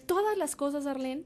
[0.00, 1.22] todas las cosas, Arlene,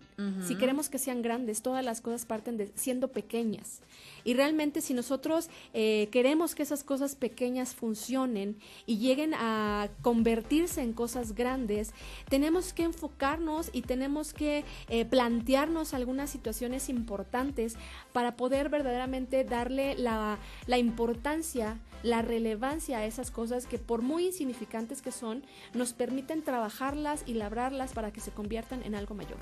[0.46, 3.80] si queremos que sean grandes, todas las cosas parten de siendo pequeñas.
[4.22, 10.82] Y realmente si nosotros eh, queremos que esas cosas pequeñas funcionen y lleguen a convertirse
[10.82, 11.92] en cosas grandes,
[12.28, 17.76] tenemos que enfocarnos y tenemos que eh, plantearnos algunas situaciones importantes
[18.12, 24.26] para poder verdaderamente darle la, la importancia, la relevancia a esas cosas que por muy
[24.26, 29.38] insignificantes que son, nos permiten trabajarlas y labrarlas para que se conviertan en algo mayor.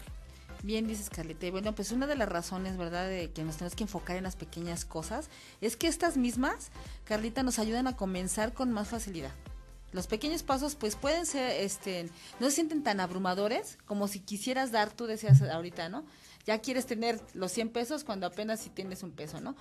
[0.62, 1.46] Bien, dices Carlita.
[1.46, 4.24] Y bueno, pues una de las razones, ¿verdad?, de que nos tenemos que enfocar en
[4.24, 6.70] las pequeñas cosas, es que estas mismas,
[7.04, 9.32] Carlita, nos ayudan a comenzar con más facilidad.
[9.92, 14.70] Los pequeños pasos pues pueden ser, este, no se sienten tan abrumadores como si quisieras
[14.70, 16.04] dar, tú decías ahorita, ¿no?
[16.48, 19.54] Ya quieres tener los 100 pesos cuando apenas si tienes un peso, ¿no?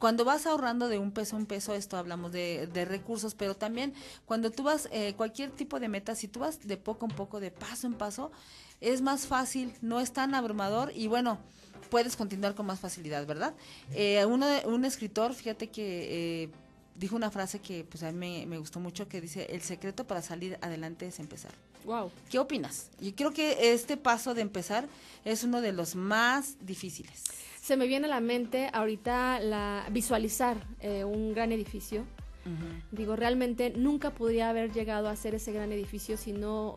[0.00, 3.54] Cuando vas ahorrando de un peso a un peso, esto hablamos de, de recursos, pero
[3.54, 3.94] también
[4.26, 7.38] cuando tú vas, eh, cualquier tipo de meta, si tú vas de poco en poco,
[7.38, 8.32] de paso en paso,
[8.80, 11.38] es más fácil, no es tan abrumador y bueno,
[11.90, 13.54] puedes continuar con más facilidad, ¿verdad?
[13.92, 16.42] Eh, uno un escritor, fíjate que...
[16.42, 16.50] Eh,
[16.94, 20.22] dijo una frase que pues a mí me, gustó mucho que dice el secreto para
[20.22, 21.52] salir adelante es empezar.
[21.84, 22.10] Wow.
[22.30, 22.90] ¿Qué opinas?
[23.00, 24.88] Yo creo que este paso de empezar
[25.24, 27.24] es uno de los más difíciles.
[27.60, 32.04] Se me viene a la mente ahorita la visualizar eh, un gran edificio.
[32.90, 36.74] Digo, realmente nunca podría haber llegado a ser ese gran edificio si no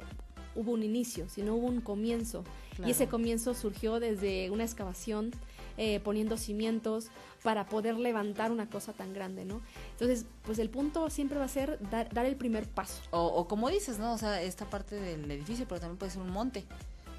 [0.53, 2.43] hubo un inicio, si no hubo un comienzo.
[2.85, 5.31] Y ese comienzo surgió desde una excavación,
[5.77, 7.09] eh, poniendo cimientos,
[7.43, 9.61] para poder levantar una cosa tan grande, ¿no?
[9.91, 13.03] Entonces, pues el punto siempre va a ser dar, dar el primer paso.
[13.11, 14.13] O, o, como dices, ¿no?
[14.13, 16.65] O sea, esta parte del edificio, pero también puede ser un monte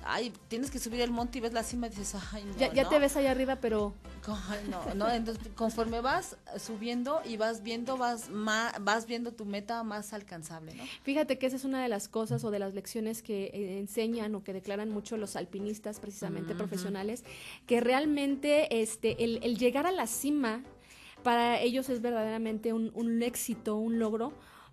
[0.09, 2.57] ay, tienes que subir el monte y ves la cima y dices, ay, no.
[2.57, 3.95] Ya, ya te ves allá arriba, pero.
[4.71, 8.29] no, no, entonces conforme vas subiendo y vas viendo, vas,
[8.81, 10.85] vas viendo tu meta más alcanzable, ¿no?
[11.03, 14.35] Fíjate que esa es una de las cosas o de las lecciones que eh, enseñan
[14.35, 17.25] o que declaran mucho los alpinistas, precisamente profesionales,
[17.67, 20.63] que realmente este, el, el, llegar a la cima
[21.23, 24.33] para ellos es verdaderamente un, un éxito, un logro,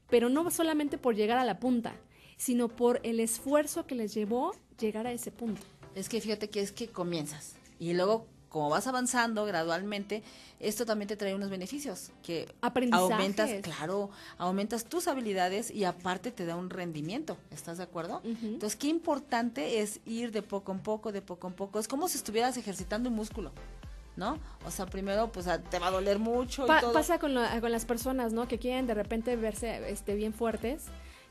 [0.10, 1.96] pero no solamente por llegar a la punta,
[2.38, 4.54] sino por el esfuerzo que les llevó
[4.86, 5.62] llegar a ese punto.
[5.96, 10.22] Es que fíjate que es que comienzas y luego como vas avanzando gradualmente,
[10.60, 12.48] esto también te trae unos beneficios que
[12.92, 18.22] aumentas, claro, aumentas tus habilidades y aparte te da un rendimiento, ¿estás de acuerdo?
[18.24, 22.08] Entonces, qué importante es ir de poco en poco, de poco en poco, es como
[22.08, 23.52] si estuvieras ejercitando un músculo.
[24.16, 24.38] ¿no?
[24.64, 26.94] O sea, primero pues te va a doler mucho y todo.
[26.94, 28.48] Pasa con, con las personas, ¿no?
[28.48, 30.84] Que quieren de repente verse este bien fuertes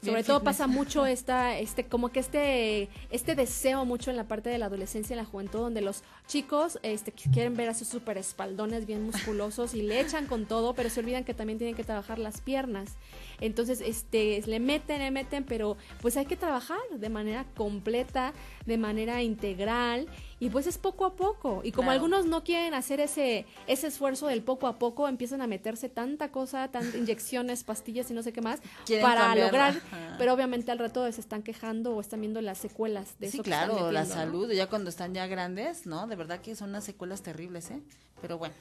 [0.03, 4.51] sobre todo pasa mucho esta, este, como que este, este deseo mucho en la parte
[4.51, 8.19] de la adolescencia y la juventud, donde los chicos este, quieren ver a sus super
[8.19, 11.85] espaldones bien musculosos y le echan con todo, pero se olvidan que también tienen que
[11.85, 12.97] trabajar las piernas.
[13.41, 18.33] Entonces, este, le meten, le meten, pero pues hay que trabajar de manera completa,
[18.67, 20.09] de manera integral
[20.43, 21.61] y pues es poco a poco.
[21.63, 25.47] Y como algunos no quieren hacer ese, ese esfuerzo del poco a poco, empiezan a
[25.47, 28.59] meterse tanta cosa, tantas inyecciones, pastillas y no sé qué más,
[29.01, 29.81] para lograr,
[30.19, 33.45] pero obviamente al rato se están quejando o están viendo las secuelas de sí, eso.
[33.45, 36.09] Sí, claro, la salud, ya cuando están ya grandes, ¿no?
[36.09, 37.81] De verdad que son unas secuelas terribles, ¿eh?
[38.21, 38.57] Pero bueno.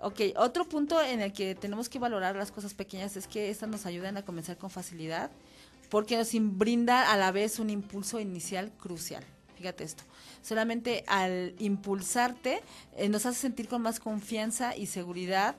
[0.00, 3.68] Ok, otro punto en el que tenemos que valorar las cosas pequeñas es que estas
[3.68, 5.30] nos ayudan a comenzar con facilidad
[5.90, 9.22] porque nos brinda a la vez un impulso inicial crucial.
[9.56, 10.04] Fíjate esto
[10.44, 12.62] solamente al impulsarte
[12.96, 15.56] eh, nos hace sentir con más confianza y seguridad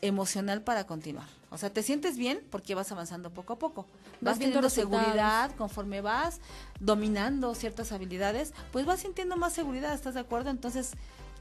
[0.00, 1.26] emocional para continuar.
[1.50, 3.86] O sea, te sientes bien porque vas avanzando poco a poco.
[4.20, 6.40] Vas, teniendo seguridad conforme vas
[6.80, 10.50] dominando ciertas habilidades, pues vas sintiendo más seguridad, ¿estás de acuerdo?
[10.50, 10.92] Entonces,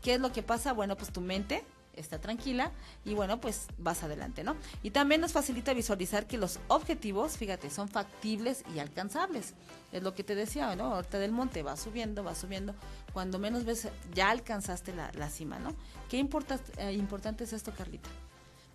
[0.01, 0.73] ¿qué es lo que pasa?
[0.73, 1.63] Bueno, pues tu mente
[1.95, 2.71] está tranquila
[3.05, 4.55] y bueno, pues vas adelante, ¿no?
[4.81, 9.53] Y también nos facilita visualizar que los objetivos, fíjate, son factibles y alcanzables.
[9.91, 10.95] Es lo que te decía, ¿no?
[10.95, 12.73] Ahorita del monte va subiendo, va subiendo.
[13.13, 15.73] Cuando menos ves, ya alcanzaste la, cima, ¿no?
[16.09, 18.09] Qué eh, importante es esto, Carlita.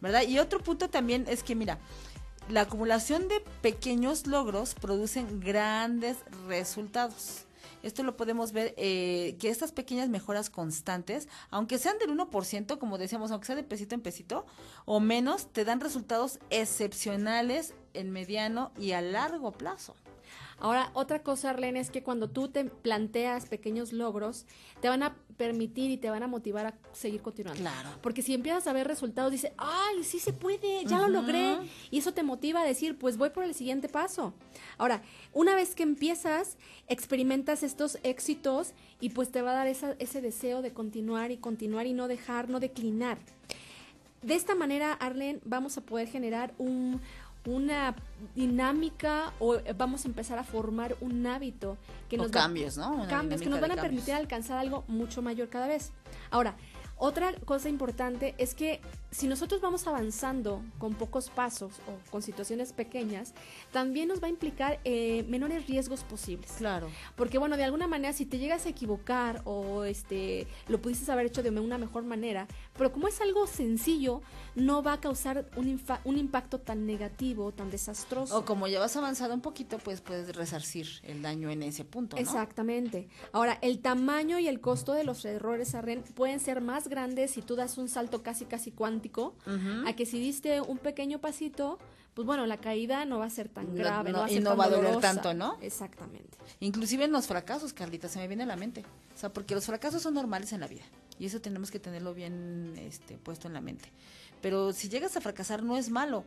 [0.01, 0.23] ¿Verdad?
[0.23, 1.79] Y otro punto también es que, mira,
[2.49, 7.48] la acumulación de pequeños logros producen grandes resultados.
[7.89, 12.99] Esto lo podemos ver, eh, que estas pequeñas mejoras constantes, aunque sean del 1%, como
[12.99, 14.45] decíamos, aunque sea de pesito en pesito,
[14.85, 19.95] o menos, te dan resultados excepcionales en mediano y a largo plazo.
[20.61, 24.45] Ahora, otra cosa, Arlene, es que cuando tú te planteas pequeños logros,
[24.81, 27.61] te van a permitir y te van a motivar a seguir continuando.
[27.61, 27.91] Claro.
[28.03, 31.59] Porque si empiezas a ver resultados, dices, ay, sí se puede, ya lo logré.
[31.91, 34.35] Y eso te motiva a decir, pues voy por el siguiente paso.
[34.79, 36.57] Ahora, una vez que empiezas,
[36.89, 41.87] experimentas estos éxitos y pues te va a dar ese deseo de continuar y continuar
[41.87, 43.19] y no dejar, no declinar.
[44.23, 47.01] De esta manera, Arlene, vamos a poder generar un,
[47.49, 47.95] una
[48.35, 51.77] dinámica o vamos a empezar a formar un hábito
[52.09, 53.07] que nos cambios, ¿no?
[53.09, 55.93] cambios que nos van a permitir alcanzar algo mucho mayor cada vez.
[56.31, 56.55] Ahora,
[56.99, 58.81] otra cosa importante es que
[59.11, 63.35] si nosotros vamos avanzando con pocos pasos o con situaciones pequeñas,
[63.73, 66.53] también nos va a implicar eh, menores riesgos posibles.
[66.59, 66.89] Claro.
[67.17, 71.27] Porque bueno, de alguna manera si te llegas a equivocar o este lo pudiste haber
[71.27, 74.23] hecho de una mejor manera, pero como es algo sencillo,
[74.55, 78.39] no va a causar un, un impacto tan negativo, tan desastroso.
[78.39, 82.17] O como ya vas avanzado un poquito, pues puedes resarcir el daño en ese punto.
[82.17, 83.09] Exactamente.
[83.33, 87.37] Ahora, el tamaño y el costo de los errores, Arren, pueden ser más más grandes
[87.37, 89.35] y tú das un salto casi, casi cuántico,
[89.87, 91.79] a que si diste un pequeño pasito,
[92.15, 94.41] pues bueno, la caída no va a ser tan grave, no, va a ser y
[94.41, 95.59] no tan va a doler tanto, ¿no?
[95.61, 96.37] Exactamente.
[96.61, 98.85] Inclusive en los fracasos, Carlita, se me viene a la mente.
[99.15, 100.83] O sea, porque los fracasos son normales en la vida.
[101.19, 103.91] Y eso tenemos que tenerlo bien este, puesto en la mente.
[104.41, 106.25] Pero si llegas a fracasar no es malo.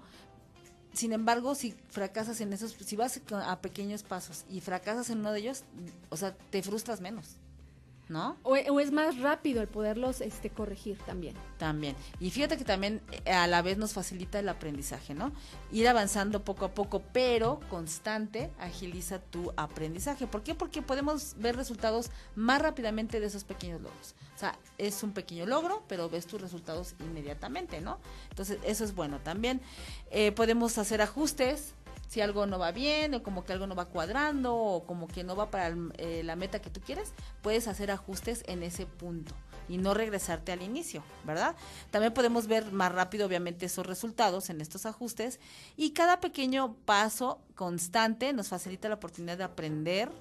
[0.93, 5.31] Sin embargo, si fracasas en esos, si vas a pequeños pasos y fracasas en uno
[5.31, 5.63] de ellos,
[6.09, 7.37] o sea, te frustras menos.
[8.11, 8.35] ¿No?
[8.43, 11.33] O, o es más rápido el poderlos este, corregir también.
[11.57, 11.95] También.
[12.19, 15.31] Y fíjate que también eh, a la vez nos facilita el aprendizaje, ¿no?
[15.71, 20.27] Ir avanzando poco a poco, pero constante, agiliza tu aprendizaje.
[20.27, 20.53] ¿Por qué?
[20.53, 24.13] Porque podemos ver resultados más rápidamente de esos pequeños logros.
[24.35, 27.97] O sea, es un pequeño logro, pero ves tus resultados inmediatamente, ¿no?
[28.29, 29.19] Entonces, eso es bueno.
[29.19, 29.61] También
[30.09, 31.75] eh, podemos hacer ajustes
[32.11, 35.23] si algo no va bien o como que algo no va cuadrando o como que
[35.23, 38.85] no va para el, eh, la meta que tú quieres, puedes hacer ajustes en ese
[38.85, 39.33] punto
[39.69, 41.55] y no regresarte al inicio, ¿verdad?
[41.89, 45.39] También podemos ver más rápido, obviamente, esos resultados en estos ajustes
[45.77, 50.11] y cada pequeño paso constante nos facilita la oportunidad de aprender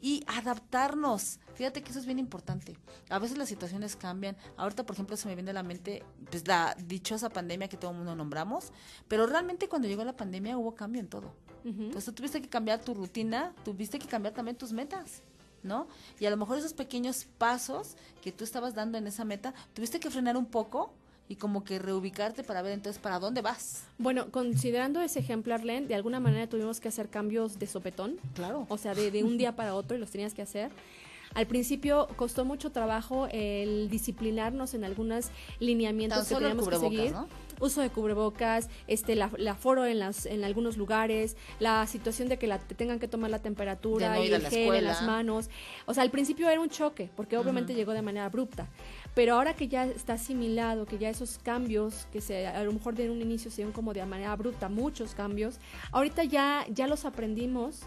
[0.00, 1.40] y adaptarnos.
[1.54, 2.76] Fíjate que eso es bien importante.
[3.08, 4.36] A veces las situaciones cambian.
[4.56, 7.90] Ahorita, por ejemplo, se me viene a la mente pues, la dichosa pandemia que todo
[7.90, 8.72] el mundo nombramos,
[9.08, 11.34] pero realmente cuando llegó la pandemia hubo cambio en todo.
[11.64, 11.82] Ujú.
[11.82, 15.22] Entonces tú tuviste que cambiar tu rutina, tuviste que cambiar también tus metas,
[15.62, 15.88] ¿no?
[16.20, 20.00] Y a lo mejor esos pequeños pasos que tú estabas dando en esa meta, tuviste
[20.00, 20.94] que frenar un poco
[21.28, 23.84] y como que reubicarte para ver entonces para dónde vas.
[23.98, 28.16] Bueno, considerando ese ejemplo, Arlene, de alguna manera tuvimos que hacer cambios de sopetón.
[28.34, 28.66] Claro.
[28.68, 30.70] O sea, de, de un día para otro y los tenías que hacer.
[31.34, 37.12] Al principio costó mucho trabajo el disciplinarnos en algunos lineamientos que teníamos que seguir.
[37.12, 37.28] ¿no?
[37.60, 42.38] Uso de cubrebocas, este, la, la aforo en, las, en algunos lugares, la situación de
[42.38, 45.02] que la, te tengan que tomar la temperatura no y el la gel en las
[45.02, 45.50] manos.
[45.84, 48.68] O sea, al principio era un choque, porque obviamente llegó de manera abrupta.
[49.18, 52.94] Pero ahora que ya está asimilado, que ya esos cambios, que se, a lo mejor
[52.94, 55.58] de un inicio se dieron como de manera abrupta, muchos cambios,
[55.90, 57.80] ahorita ya, ya los aprendimos,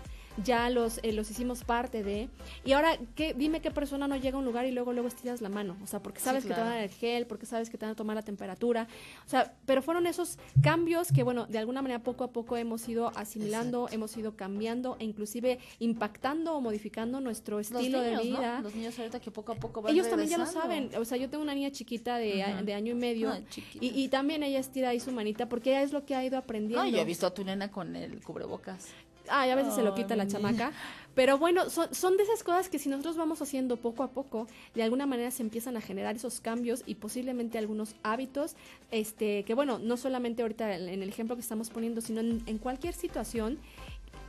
[0.44, 2.30] ya los, eh, los hicimos parte de.
[2.64, 5.42] Y ahora, ¿qué, dime qué persona no llega a un lugar y luego luego estiras
[5.42, 5.78] la mano.
[5.84, 7.78] O sea, porque Sí, sabes que te van a dar el gel, porque sabes que
[7.78, 8.88] te van a tomar la temperatura.
[9.26, 12.88] O sea, pero fueron esos cambios que, bueno, de alguna manera poco a poco hemos
[12.88, 18.16] ido asimilando, hemos ido cambiando e inclusive impactando o modificando nuestro Los estilo niños, de
[18.16, 18.22] ¿no?
[18.22, 18.62] vida.
[18.62, 20.92] Los niños ahorita que poco a poco van Ellos también ya lo saben.
[20.98, 23.32] O sea, yo tengo una niña chiquita de, de año y medio.
[23.32, 23.86] Ay, chiquita.
[23.86, 26.38] y, y también ella estira ahí su manita porque ella es lo que ha ido
[26.38, 26.84] aprendiendo.
[26.84, 28.90] No, yo he visto a tu nena con el cubrebocas.
[29.30, 30.72] Ay, a veces se lo quita la chamaca.
[31.14, 34.48] Pero bueno, son, son de esas cosas que si nosotros vamos haciendo poco a poco,
[34.74, 38.56] de alguna manera se empiezan a generar esos cambios y posiblemente algunos hábitos,
[38.92, 42.42] este, que bueno, no solamente ahorita en en el ejemplo que estamos poniendo, sino en,
[42.46, 43.60] en cualquier situación,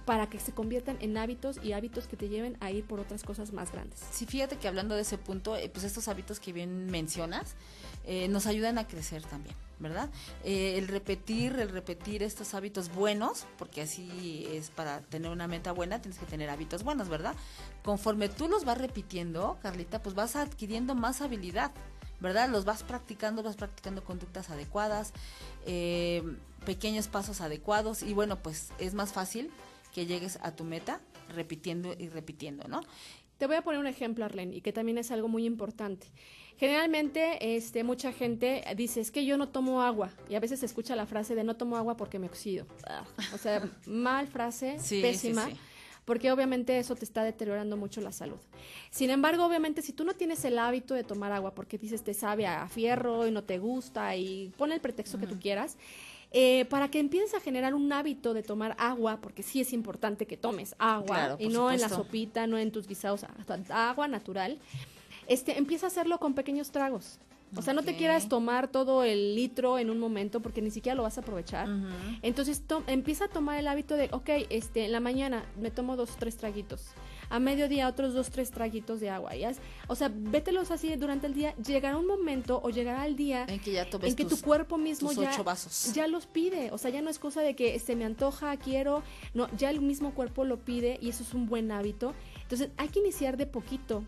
[0.05, 3.23] para que se conviertan en hábitos y hábitos que te lleven a ir por otras
[3.23, 4.01] cosas más grandes.
[4.11, 7.55] Sí, fíjate que hablando de ese punto, eh, pues estos hábitos que bien mencionas
[8.05, 10.11] eh, nos ayudan a crecer también, ¿verdad?
[10.45, 15.71] Eh, el repetir, el repetir estos hábitos buenos, porque así es para tener una meta
[15.71, 17.37] buena, tienes que tener hábitos buenos, ¿verdad?
[17.85, 21.71] Conforme tú los vas repitiendo, Carlita, pues vas adquiriendo más habilidad,
[22.19, 22.49] ¿verdad?
[22.49, 25.13] Los vas practicando, vas practicando conductas adecuadas,
[25.65, 26.25] eh,
[26.65, 29.51] pequeños pasos adecuados y bueno, pues es más fácil
[29.93, 32.81] que llegues a tu meta repitiendo y repitiendo, ¿no?
[33.39, 36.07] Te voy a poner un ejemplo, Arlene, y que también es algo muy importante.
[36.59, 40.11] Generalmente, este, mucha gente dice, es que yo no tomo agua.
[40.29, 42.67] Y a veces se escucha la frase de no tomo agua porque me oxido.
[42.87, 45.47] Ah, O sea, mal frase, Sí, pésima.
[45.49, 45.57] sí.
[46.05, 48.39] Porque obviamente eso te está deteriorando mucho la salud.
[48.91, 52.13] Sin embargo, obviamente, si tú no tienes el hábito de tomar agua porque dices te
[52.15, 55.79] sabe a fierro y no te gusta y pon el pretexto que tú quieras,
[56.33, 60.27] eh, para que empieces a generar un hábito de tomar agua, porque sí es importante
[60.27, 63.25] que tomes agua Claro, y no en la sopita, no en tus guisados,
[63.71, 64.59] agua natural,
[65.29, 67.19] este, empieza a hacerlo con pequeños tragos.
[67.55, 70.97] O sea, no te quieras tomar todo el litro en un momento porque ni siquiera
[70.97, 71.69] lo vas a aprovechar.
[72.23, 75.97] Entonces to- empieza a tomar el hábito de, ok, este, en la mañana me tomo
[75.97, 76.87] dos, tres traguitos.
[77.33, 79.35] A mediodía otros dos, tres traguitos de agua.
[79.35, 81.55] Y haz- o sea, vételos así durante el día.
[81.57, 84.45] Llegará un momento o llegará el día En que ya tomes en que tus, tu
[84.45, 85.93] cuerpo mismo ya, vasos.
[85.95, 86.71] ya los pide.
[86.73, 89.03] O sea, ya no es cosa de que se me antoja, quiero.
[89.33, 92.15] No, ya el mismo cuerpo lo pide y eso es un buen hábito.
[92.43, 94.05] Entonces hay que iniciar de poquito.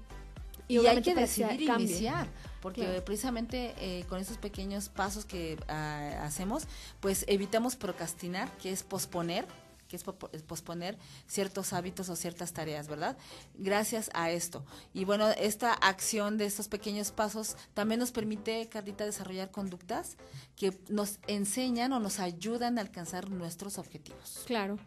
[0.66, 1.86] y hay que decidir cambie.
[1.88, 2.26] iniciar,
[2.62, 3.04] porque Claro.
[3.04, 6.66] precisamente eh, con esos pequeños pasos que ah, hacemos,
[7.00, 9.44] pues evitamos procrastinar, que es posponer,
[9.88, 13.16] que es posponer ciertos hábitos o ciertas tareas, ¿verdad?
[13.54, 14.64] Gracias a esto.
[14.92, 20.16] Y bueno, esta acción de estos pequeños pasos también nos permite, Carlita, desarrollar conductas
[20.56, 24.42] que nos enseñan o nos ayudan a alcanzar nuestros objetivos.
[24.46, 24.78] Claro.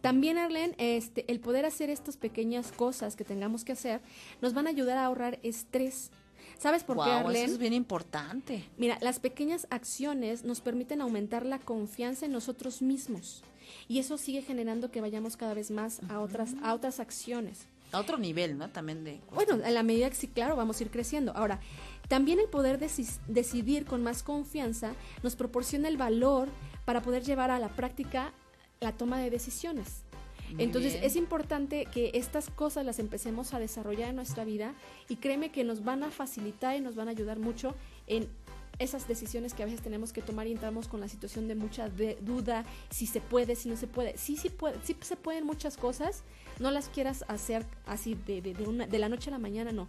[0.00, 4.00] También, Arlen, este, el poder hacer estas pequeñas cosas que tengamos que hacer
[4.40, 6.10] nos van a ayudar a ahorrar estrés.
[6.58, 7.44] ¿Sabes por qué, Guau, Arlen?
[7.44, 8.64] Eso es bien importante.
[8.76, 13.42] Mira, las pequeñas acciones nos permiten aumentar la confianza en nosotros mismos.
[13.88, 17.66] Y eso sigue generando que vayamos cada vez más a otras, a otras acciones.
[17.92, 18.70] A otro nivel, ¿no?
[18.70, 19.20] También de...
[19.32, 21.32] Bueno, en la medida que sí, claro, vamos a ir creciendo.
[21.36, 21.60] Ahora,
[22.08, 24.92] también el poder decidir con más confianza
[25.22, 26.48] nos proporciona el valor
[26.84, 28.32] para poder llevar a la práctica
[28.80, 30.05] la toma de decisiones.
[30.52, 31.04] Muy Entonces bien.
[31.04, 34.74] es importante que estas cosas las empecemos a desarrollar en nuestra vida
[35.08, 37.74] y créeme que nos van a facilitar y nos van a ayudar mucho
[38.06, 38.28] en
[38.78, 41.88] esas decisiones que a veces tenemos que tomar y entramos con la situación de mucha
[41.88, 44.18] de- duda, si se puede, si no se puede.
[44.18, 46.24] Sí, sí, puede, sí se pueden muchas cosas,
[46.60, 49.72] no las quieras hacer así de, de, de una, de la noche a la mañana,
[49.72, 49.88] no.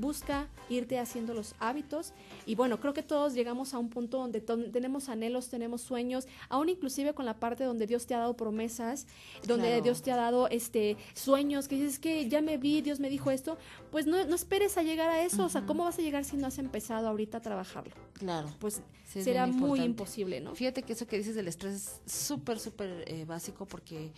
[0.00, 2.12] Busca irte haciendo los hábitos
[2.46, 6.68] y bueno, creo que todos llegamos a un punto donde tenemos anhelos, tenemos sueños, aún
[6.68, 9.06] inclusive con la parte donde Dios te ha dado promesas,
[9.46, 9.82] donde Claro.
[9.84, 13.30] Dios te ha dado este sueños, que dices que ya me vi, Dios me dijo
[13.30, 13.56] esto,
[13.90, 16.36] pues no, no esperes a llegar a eso, o sea, ¿cómo vas a llegar si
[16.36, 17.94] no has empezado ahorita a trabajarlo?
[18.14, 18.48] Claro.
[18.58, 20.54] Pues Sí, será muy imposible, ¿no?
[20.54, 24.10] Fíjate que eso que dices del estrés es súper, súper eh, básico porque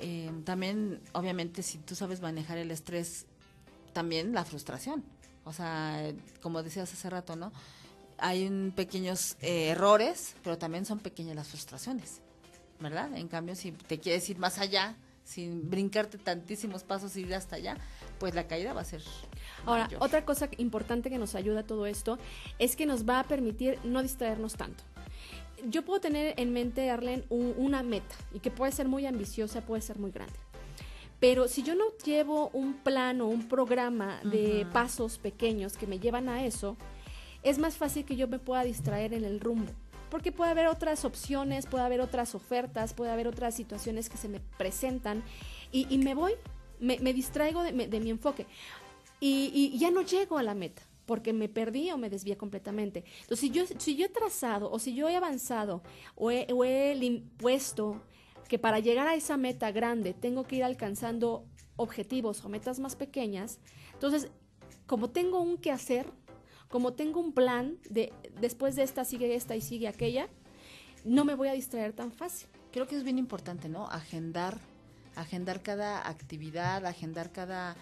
[0.00, 3.26] eh, también, obviamente, si tú sabes manejar el estrés,
[3.92, 5.02] también la frustración.
[5.44, 7.52] O sea, como decías hace rato, ¿no?
[8.18, 12.20] Hay un pequeños eh, errores, pero también son pequeñas las frustraciones,
[12.78, 13.16] ¿verdad?
[13.16, 17.56] En cambio, si te quieres ir más allá, sin brincarte tantísimos pasos y ir hasta
[17.56, 17.76] allá,
[18.20, 19.02] pues la caída va a ser
[19.66, 20.02] Ahora, mayor.
[20.02, 22.18] otra cosa importante que nos ayuda a todo esto
[22.58, 24.84] es que nos va a permitir no distraernos tanto.
[25.68, 29.60] Yo puedo tener en mente, Arlen, un- una meta y que puede ser muy ambiciosa,
[29.62, 30.34] puede ser muy grande.
[31.22, 36.00] Pero si yo no llevo un plan o un programa de pasos pequeños que me
[36.00, 36.76] llevan a eso,
[37.44, 39.70] es más fácil que yo me pueda distraer en el rumbo.
[40.10, 44.28] Porque puede haber otras opciones, puede haber otras ofertas, puede haber otras situaciones que se
[44.28, 45.22] me presentan
[45.70, 46.32] y, y me voy,
[46.80, 48.46] me, me distraigo de, me- de mi enfoque
[49.20, 53.04] y, y ya no llego a la meta porque me perdí o me desvié completamente.
[53.20, 55.82] Entonces, si yo, si yo he trazado o si yo he avanzado
[56.16, 58.00] o he, o he puesto
[58.48, 62.96] que para llegar a esa meta grande tengo que ir alcanzando objetivos o metas más
[62.96, 63.58] pequeñas,
[63.94, 64.30] entonces,
[64.86, 66.06] como tengo un que hacer,
[66.68, 70.28] como tengo un plan de después de esta sigue esta y sigue aquella,
[71.04, 72.48] no me voy a distraer tan fácil.
[72.72, 73.86] Creo que es bien importante, ¿no?
[73.88, 74.58] Agendar,
[75.14, 77.76] agendar cada actividad, agendar cada,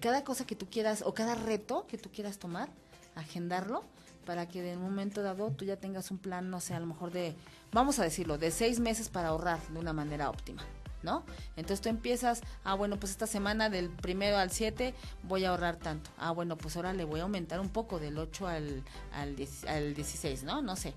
[0.00, 2.68] cada cosa que tú quieras o cada reto que tú quieras tomar,
[3.14, 3.84] agendarlo
[4.24, 6.86] para que en un momento dado tú ya tengas un plan, no sé, a lo
[6.86, 7.34] mejor de,
[7.74, 10.62] vamos a decirlo, de seis meses para ahorrar de una manera óptima.
[11.02, 11.22] ¿No?
[11.56, 15.76] Entonces tú empiezas, ah, bueno, pues esta semana del primero al 7 voy a ahorrar
[15.76, 16.08] tanto.
[16.16, 18.82] Ah, bueno, pues ahora le voy a aumentar un poco del 8 al,
[19.12, 20.62] al, 10 al 16, ¿no?
[20.62, 20.94] No sé.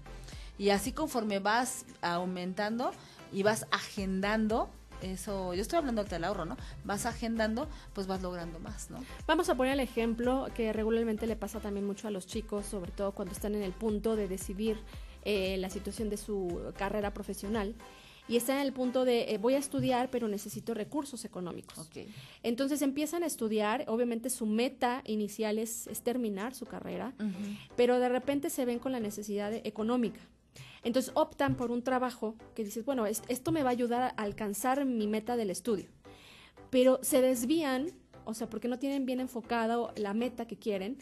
[0.58, 2.94] Y así conforme vas aumentando
[3.34, 4.70] y vas agendando,
[5.02, 6.56] eso, yo estoy hablando del ahorro, ¿no?
[6.86, 9.04] Vas agendando, pues vas logrando más, ¿no?
[9.26, 12.94] Vamos a poner el ejemplo que regularmente le pasa también mucho a los chicos, sobre
[12.94, 14.80] todo cuando están en el punto de decidir
[15.28, 17.76] eh, la situación de su carrera profesional.
[18.30, 21.78] Y están en el punto de eh, voy a estudiar, pero necesito recursos económicos.
[22.44, 27.14] Entonces empiezan a estudiar, obviamente su meta inicial es, es terminar su carrera,
[27.78, 30.20] pero de repente se ven con la necesidad de- económica.
[30.84, 34.24] Entonces optan por un trabajo que dices, bueno, es- esto me va a ayudar a
[34.24, 35.88] alcanzar mi meta del estudio.
[36.70, 37.92] Pero se desvían,
[38.26, 40.98] o sea, porque no tienen bien enfocado la meta que quieren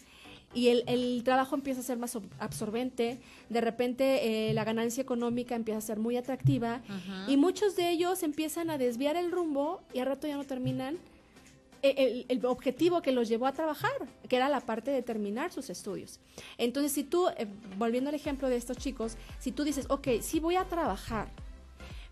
[0.55, 5.53] y el, el trabajo empieza a ser más absorbente, de repente eh, la ganancia económica
[5.55, 6.81] empieza a ser muy atractiva
[7.27, 10.97] y muchos de ellos empiezan a desviar el rumbo y al rato ya no terminan
[11.83, 13.91] e- el, el objetivo que los llevó a trabajar,
[14.29, 16.19] que era la parte de terminar sus estudios.
[16.57, 17.45] Entonces, si tú, eh,
[17.77, 21.27] volviendo al ejemplo de estos chicos, si tú dices, ok, sí voy a trabajar,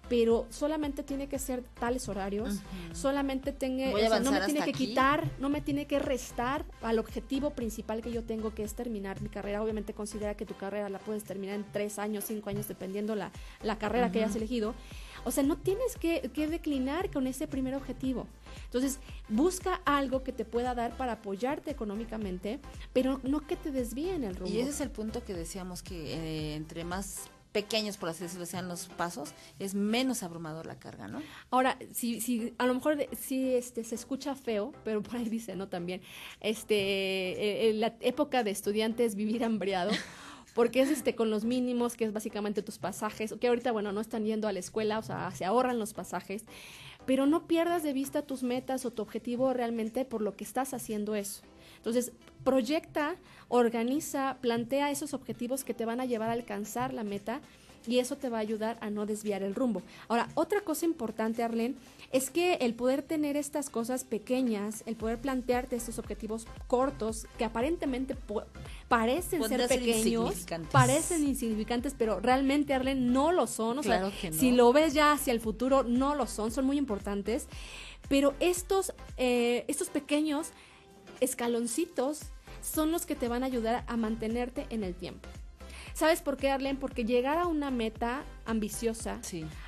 [0.10, 2.60] pero solamente tiene que ser tales horarios,
[2.94, 4.88] solamente o sea, no me tiene que aquí.
[4.88, 9.22] quitar, no me tiene que restar al objetivo principal que yo tengo, que es terminar
[9.22, 9.64] mi carrera.
[9.64, 13.32] Obviamente considera que tu carrera la puedes terminar en tres años, cinco años, dependiendo la,
[13.62, 14.76] la carrera que hayas elegido.
[15.26, 18.28] O sea, no tienes que, que declinar con ese primer objetivo.
[18.66, 22.60] Entonces, busca algo que te pueda dar para apoyarte económicamente,
[22.92, 24.54] pero no que te desvíe en el rumbo.
[24.54, 28.46] Y ese es el punto que decíamos que eh, entre más pequeños, por así decirlo,
[28.46, 31.22] sean los pasos, es menos abrumador la carga, ¿no?
[31.52, 35.30] Ahora, si, si a lo mejor de- sí este, se escucha feo, pero por ahí
[35.30, 35.70] dice, ¿no?
[35.70, 36.02] También,
[36.42, 39.92] este, eh, eh, la época de estudiantes vivir hambriado,
[40.56, 44.02] porque es este con los mínimos, que es básicamente tus pasajes, que ahorita, bueno, no
[44.02, 46.44] están yendo a la escuela, o sea, se ahorran los pasajes,
[47.06, 50.74] pero no pierdas de vista tus metas o tu objetivo realmente por lo que estás
[50.74, 51.44] haciendo eso.
[51.84, 52.14] Entonces,
[52.46, 53.18] proyecta,
[53.50, 57.42] organiza, plantea esos objetivos que te van a llevar a alcanzar la meta
[57.86, 59.82] y eso te va a ayudar a no desviar el rumbo.
[60.08, 61.76] Ahora, otra cosa importante, Arlene,
[62.14, 67.44] es que el poder tener estas cosas pequeñas, el poder plantearte estos objetivos cortos que
[67.44, 68.16] aparentemente
[68.88, 73.80] parecen ser pequeños, parecen insignificantes, pero realmente, Arlene, no lo son.
[73.80, 77.48] O sea, si lo ves ya hacia el futuro, no lo son, son muy importantes.
[78.10, 80.52] Pero estos, eh, estos pequeños
[81.24, 82.22] escaloncitos
[82.62, 85.30] son los que te van a ayudar a mantenerte en el tiempo.
[85.94, 86.80] ¿Sabes por qué, Arlene?
[86.80, 89.20] Porque llegar a una meta ambiciosa,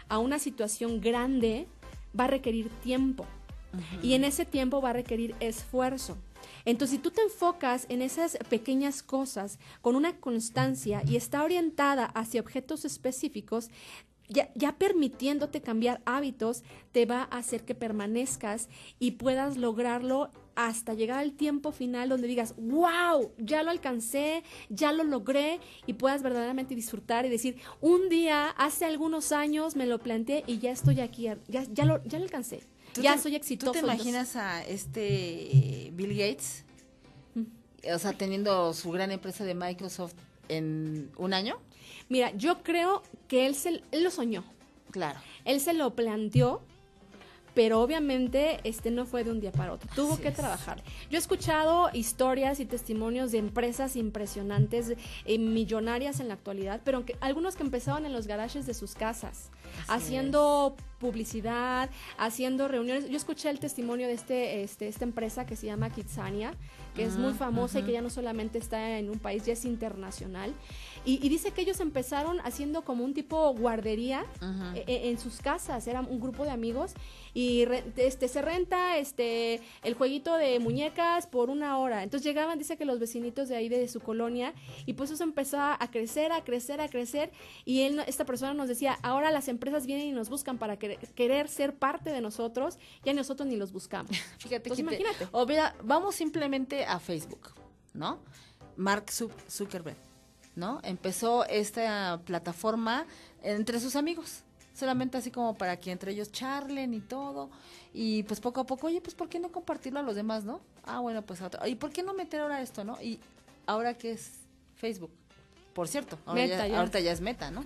[0.09, 1.67] a una situación grande,
[2.17, 3.25] va a requerir tiempo.
[4.01, 6.17] Y en ese tiempo va a requerir esfuerzo.
[6.63, 12.05] Entonces, si tú te enfocas en esas pequeñas cosas con una constancia y está orientada
[12.05, 13.69] hacia objetos específicos,
[14.27, 20.93] ya, ya, permitiéndote cambiar hábitos, te va a hacer que permanezcas y puedas lograrlo hasta
[20.93, 26.23] llegar al tiempo final donde digas, wow, ya lo alcancé, ya lo logré y puedas
[26.23, 31.01] verdaderamente disfrutar y decir, un día, hace algunos años me lo planteé y ya estoy
[31.01, 32.61] aquí, ya, ya, lo, ya lo alcancé,
[33.01, 33.73] ya soy exitoso.
[33.73, 36.63] ¿Tú te imaginas a este Bill Gates,
[37.35, 37.43] mm.
[37.93, 40.15] o sea, teniendo su gran empresa de Microsoft
[40.47, 41.59] en un año?
[42.07, 44.43] Mira, yo creo que él, se, él lo soñó.
[44.91, 45.19] Claro.
[45.43, 46.61] Él se lo planteó
[47.55, 50.83] pero obviamente este no fue de un día para otro, tuvo que trabajar.
[51.09, 54.93] Yo he escuchado historias y testimonios de empresas impresionantes,
[55.25, 59.49] eh, millonarias en la actualidad, pero algunos que empezaron en los garajes de sus casas,
[59.87, 63.09] haciendo publicidad, haciendo reuniones.
[63.09, 66.53] Yo escuché el testimonio de este, este, esta empresa que se llama Kitsania,
[66.95, 69.65] que es muy famosa y que ya no solamente está en un país, ya es
[69.65, 70.53] internacional.
[71.05, 74.25] Y, dice que ellos empezaron haciendo como un tipo guardería
[74.73, 76.93] e, e, en, sus casas, era un grupo de amigos
[77.33, 82.01] y este se renta este el jueguito de muñecas por una hora.
[82.01, 84.53] Entonces llegaban, dice que los vecinitos de ahí de su colonia
[84.85, 87.31] y pues eso empezó a crecer, a crecer, a crecer
[87.65, 91.47] y él esta persona nos decía, "Ahora las empresas vienen y nos buscan para querer,
[91.49, 95.27] ser parte de nosotros, ya nosotros ni los buscamos." Fíjate, Entonces, imagínate.
[95.31, 97.53] O mira, vamos simplemente a Facebook,
[97.93, 98.19] ¿no?
[98.75, 100.14] Mark Zuckerberg
[100.55, 100.79] ¿no?
[100.83, 103.05] Empezó esta plataforma
[103.43, 104.43] entre sus amigos,
[104.73, 107.49] solamente así como para que entre ellos charlen y todo,
[107.93, 110.61] y pues poco a poco, oye, pues ¿por qué no compartirlo a los demás, no?
[110.83, 111.65] Ah, bueno, pues a otro.
[111.67, 113.01] ¿Y por qué no meter ahora esto, no?
[113.01, 113.19] Y
[113.65, 114.41] ahora que es
[114.75, 115.11] Facebook,
[115.73, 117.63] por cierto, ahorita ya es meta, ¿no?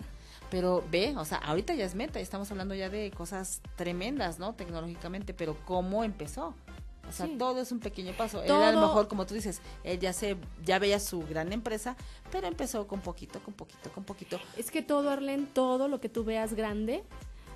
[0.50, 4.56] Pero ve, o sea, ahorita ya es meta, estamos hablando ya de cosas tremendas, ¿no?
[4.56, 6.56] Tecnológicamente, pero ¿cómo empezó?
[7.10, 8.43] O sea, todo es un pequeño paso.
[8.43, 11.95] Él a lo mejor, como tú dices, él ya se, ya veía su gran empresa,
[12.32, 14.39] pero empezó con poquito, con poquito, con poquito.
[14.57, 17.03] Es que todo, Arlen, todo lo que tú veas grande,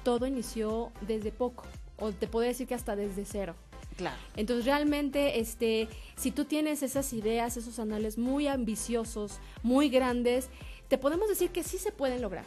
[0.03, 1.63] todo inició desde poco.
[1.97, 3.55] O te puedo decir que hasta desde cero.
[3.95, 4.17] Claro.
[4.35, 10.49] Entonces realmente, este, si tú tienes esas ideas, esos anales muy ambiciosos, muy grandes,
[10.87, 12.45] te podemos decir que sí se pueden lograr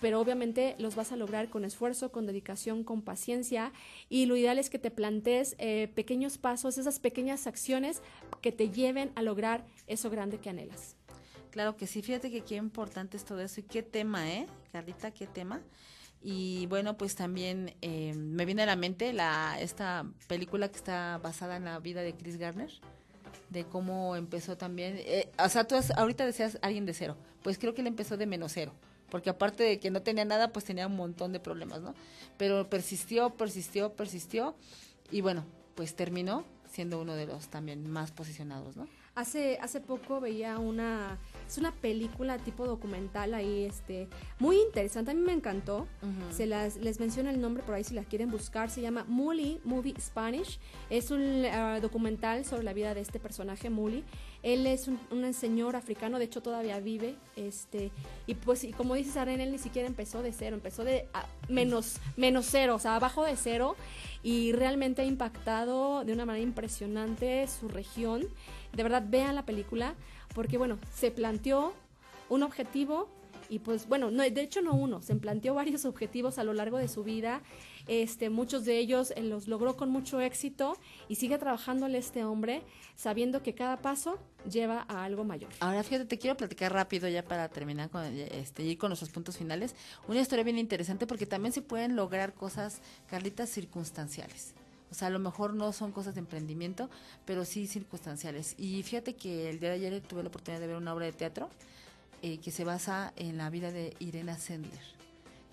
[0.00, 3.72] pero obviamente los vas a lograr con esfuerzo, con dedicación, con paciencia
[4.08, 8.02] y lo ideal es que te plantees eh, pequeños pasos, esas pequeñas acciones
[8.40, 10.96] que te lleven a lograr eso grande que anhelas.
[11.50, 14.46] Claro que sí, fíjate que qué importante es todo eso y qué tema, ¿eh?
[14.70, 15.62] Carlita, qué tema.
[16.20, 21.18] Y bueno, pues también eh, me viene a la mente la, esta película que está
[21.18, 22.70] basada en la vida de Chris Garner,
[23.50, 24.96] de cómo empezó también.
[24.98, 28.52] Eh, o sea, ahorita decías alguien de cero, pues creo que él empezó de menos
[28.52, 28.74] cero
[29.10, 31.94] porque aparte de que no tenía nada, pues tenía un montón de problemas, ¿no?
[32.36, 34.54] Pero persistió, persistió, persistió
[35.10, 35.44] y bueno,
[35.74, 38.88] pues terminó siendo uno de los también más posicionados, ¿no?
[39.14, 41.18] Hace, hace poco veía una,
[41.48, 44.06] es una película tipo documental ahí, este,
[44.38, 45.86] muy interesante, a mí me encantó.
[46.30, 49.58] Se las, les menciono el nombre por ahí si la quieren buscar, se llama Muli
[49.64, 50.60] Movie Spanish.
[50.90, 54.04] Es un ah, documental sobre la vida de este personaje, Muli.
[54.42, 57.90] Él es un, un, señor africano, de hecho todavía vive, este,
[58.26, 61.26] y pues y como dices Aren, él ni siquiera empezó de cero, empezó de ah,
[61.48, 63.74] menos, menos cero, o sea, abajo de cero,
[64.22, 68.26] y realmente ha impactado de una manera impresionante su región.
[68.72, 69.94] De verdad, vean la película,
[70.34, 71.72] porque bueno, se planteó
[72.28, 73.08] un objetivo
[73.48, 76.76] y pues bueno, no, de hecho no uno, se planteó varios objetivos a lo largo
[76.78, 77.40] de su vida,
[77.86, 80.76] este, muchos de ellos eh, los logró con mucho éxito
[81.08, 82.62] y sigue trabajándole este hombre
[82.96, 84.18] sabiendo que cada paso
[84.50, 85.50] lleva a algo mayor.
[85.60, 89.38] Ahora fíjate, te quiero platicar rápido ya para terminar con este y con nuestros puntos
[89.38, 89.74] finales,
[90.06, 94.54] una historia bien interesante porque también se pueden lograr cosas, Carlitas, circunstanciales.
[94.90, 96.88] O sea, a lo mejor no son cosas de emprendimiento,
[97.24, 98.54] pero sí circunstanciales.
[98.58, 101.12] Y fíjate que el día de ayer tuve la oportunidad de ver una obra de
[101.12, 101.50] teatro
[102.22, 104.80] eh, que se basa en la vida de Irena Sendler,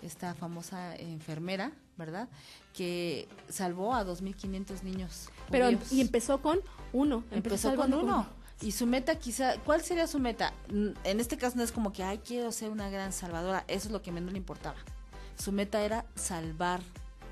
[0.02, 2.28] esta famosa enfermera, ¿verdad?
[2.74, 5.28] Que salvó a 2.500 niños.
[5.50, 6.60] Pero y empezó con
[6.92, 7.24] uno.
[7.30, 8.26] Empezó, con uno.
[8.62, 10.52] Y su meta quizá, ¿cuál sería su meta?
[10.72, 13.88] Mm, En este caso no es como que, ay, quiero ser una gran salvadora, eso
[13.88, 14.76] es lo que menos le importaba.
[15.38, 16.80] Su meta era salvar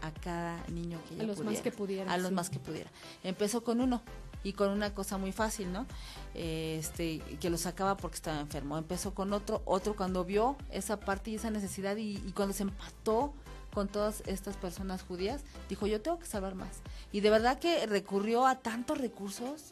[0.05, 2.35] a cada niño que ella A los más que pudiera, A los sí.
[2.35, 2.91] más que pudiera.
[3.23, 4.03] Empezó con uno
[4.43, 5.87] y con una cosa muy fácil, ¿no?
[6.35, 8.77] Este, que lo sacaba porque estaba enfermo.
[8.77, 12.65] Empezó con otro, otro cuando vio esa parte y esa necesidad y, y cuando se
[12.65, 13.33] empató
[13.73, 16.81] con todas estas personas judías, dijo, yo tengo que salvar más.
[17.11, 19.71] Y de verdad que recurrió a tantos recursos,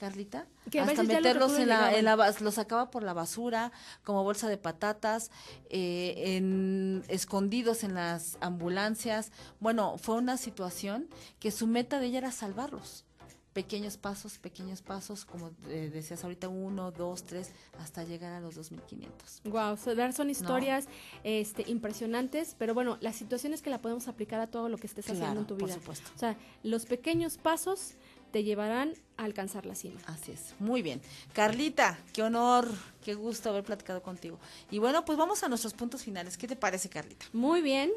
[0.00, 3.70] Carlita, Que hasta meterlos en la, en la los sacaba por la basura,
[4.02, 5.30] como bolsa de patatas,
[5.68, 9.30] eh, en, escondidos en las ambulancias.
[9.60, 11.06] Bueno, fue una situación
[11.38, 13.04] que su meta de ella era salvarlos.
[13.52, 18.54] Pequeños pasos, pequeños pasos, como eh, decías ahorita, uno, dos, tres, hasta llegar a los
[18.54, 19.42] 2500.
[19.44, 20.86] Wow, son historias
[21.24, 24.86] este, impresionantes, pero bueno, la situación es que la podemos aplicar a todo lo que
[24.86, 25.74] estés haciendo en tu por vida.
[25.74, 26.10] supuesto.
[26.14, 27.96] O sea, los pequeños pasos
[28.30, 30.00] te llevarán a alcanzar la cima.
[30.06, 31.00] Así es, muy bien.
[31.32, 32.68] Carlita, qué honor,
[33.04, 34.38] qué gusto haber platicado contigo.
[34.70, 36.36] Y bueno, pues vamos a nuestros puntos finales.
[36.36, 37.26] ¿Qué te parece, Carlita?
[37.32, 37.90] Muy bien.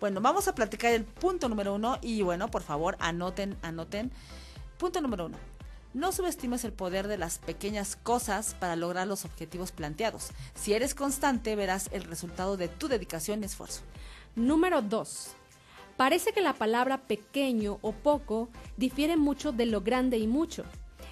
[0.00, 4.10] Bueno, vamos a platicar el punto número uno y bueno, por favor, anoten, anoten.
[4.78, 5.38] Punto número uno.
[5.94, 10.30] No subestimes el poder de las pequeñas cosas para lograr los objetivos planteados.
[10.54, 13.82] Si eres constante, verás el resultado de tu dedicación y esfuerzo.
[14.34, 15.36] Número 2.
[15.96, 20.64] Parece que la palabra pequeño o poco difiere mucho de lo grande y mucho.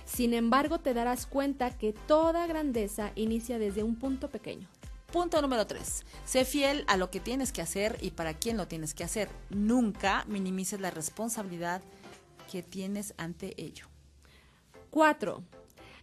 [0.04, 4.68] Sin embargo, te darás cuenta que toda grandeza inicia desde un punto pequeño.
[5.12, 6.04] Punto número 3.
[6.24, 9.28] Sé fiel a lo que tienes que hacer y para quién lo tienes que hacer.
[9.50, 11.82] Nunca minimices la responsabilidad
[12.50, 13.86] que tienes ante ello.
[14.90, 15.42] 4.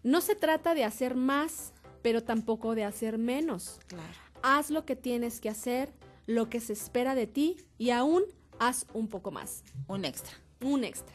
[0.04, 3.80] No se trata de hacer más, pero tampoco de hacer menos.
[3.88, 4.14] Claro.
[4.42, 5.94] Haz lo que tienes que hacer,
[6.26, 8.24] lo que se espera de ti y aún
[8.60, 9.64] haz un poco más.
[9.88, 10.34] Un extra.
[10.62, 11.14] Un extra.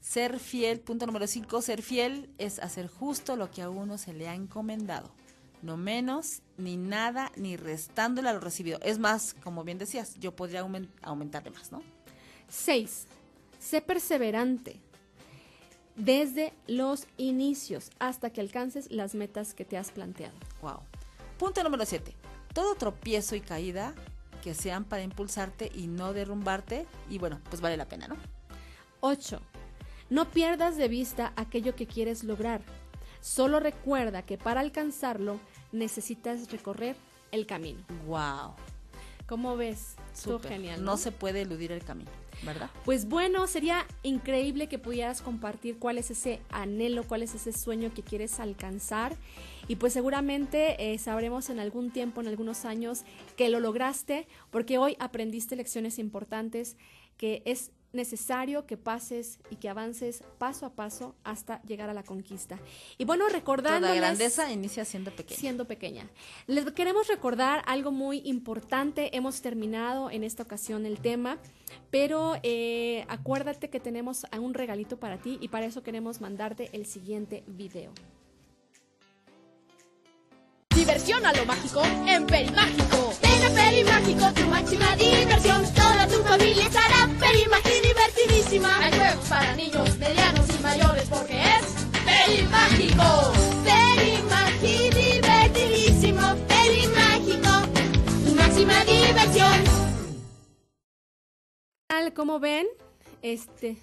[0.00, 4.12] Ser fiel, punto número 5, ser fiel es hacer justo lo que a uno se
[4.14, 5.10] le ha encomendado.
[5.60, 8.78] No menos, ni nada, ni restándole a lo recibido.
[8.82, 11.82] Es más, como bien decías, yo podría aumen- aumentarle más, ¿no?
[12.48, 13.06] 6.
[13.58, 14.80] Sé perseverante
[15.96, 20.38] desde los inicios hasta que alcances las metas que te has planteado.
[20.62, 20.78] Wow.
[21.38, 22.14] Punto número 7.
[22.54, 23.94] Todo tropiezo y caída
[24.40, 28.16] que sean para impulsarte y no derrumbarte, y bueno, pues vale la pena, ¿no?
[29.00, 29.40] 8.
[30.10, 32.62] No pierdas de vista aquello que quieres lograr.
[33.20, 35.38] Solo recuerda que para alcanzarlo
[35.72, 36.96] necesitas recorrer
[37.30, 37.80] el camino.
[38.06, 38.54] Wow.
[39.26, 39.96] ¿Cómo ves?
[40.14, 40.52] Súper.
[40.52, 40.82] genial.
[40.82, 42.10] No se puede eludir el camino,
[42.42, 42.70] ¿verdad?
[42.84, 47.92] Pues bueno, sería increíble que pudieras compartir cuál es ese anhelo, cuál es ese sueño
[47.94, 49.16] que quieres alcanzar.
[49.66, 53.02] Y pues seguramente eh, sabremos en algún tiempo, en algunos años,
[53.36, 56.76] que lo lograste, porque hoy aprendiste lecciones importantes
[57.18, 62.02] que es necesario que pases y que avances paso a paso hasta llegar a la
[62.02, 62.58] conquista.
[62.98, 65.40] Y bueno, Toda recordándoles grandeza inicia siendo pequeña.
[65.40, 66.08] siendo pequeña.
[66.46, 69.16] Les queremos recordar algo muy importante.
[69.16, 71.38] Hemos terminado en esta ocasión el tema,
[71.90, 76.86] pero eh, acuérdate que tenemos un regalito para ti y para eso queremos mandarte el
[76.86, 77.92] siguiente video.
[80.74, 83.12] Diversión a lo mágico en Perimágico.
[83.20, 85.64] Ven a Perimágico, tu máxima diversión.
[85.74, 87.77] Toda tu familia estará Perimagi
[88.08, 88.78] divertidísima.
[88.78, 93.32] Hay juegos para niños, medianos y mayores porque es Perimágico.
[93.64, 96.22] Perimagi divertidísimo.
[96.46, 97.50] Perimágico,
[98.24, 99.64] tu máxima diversión.
[101.86, 102.66] tal como ven?
[103.22, 103.76] Este.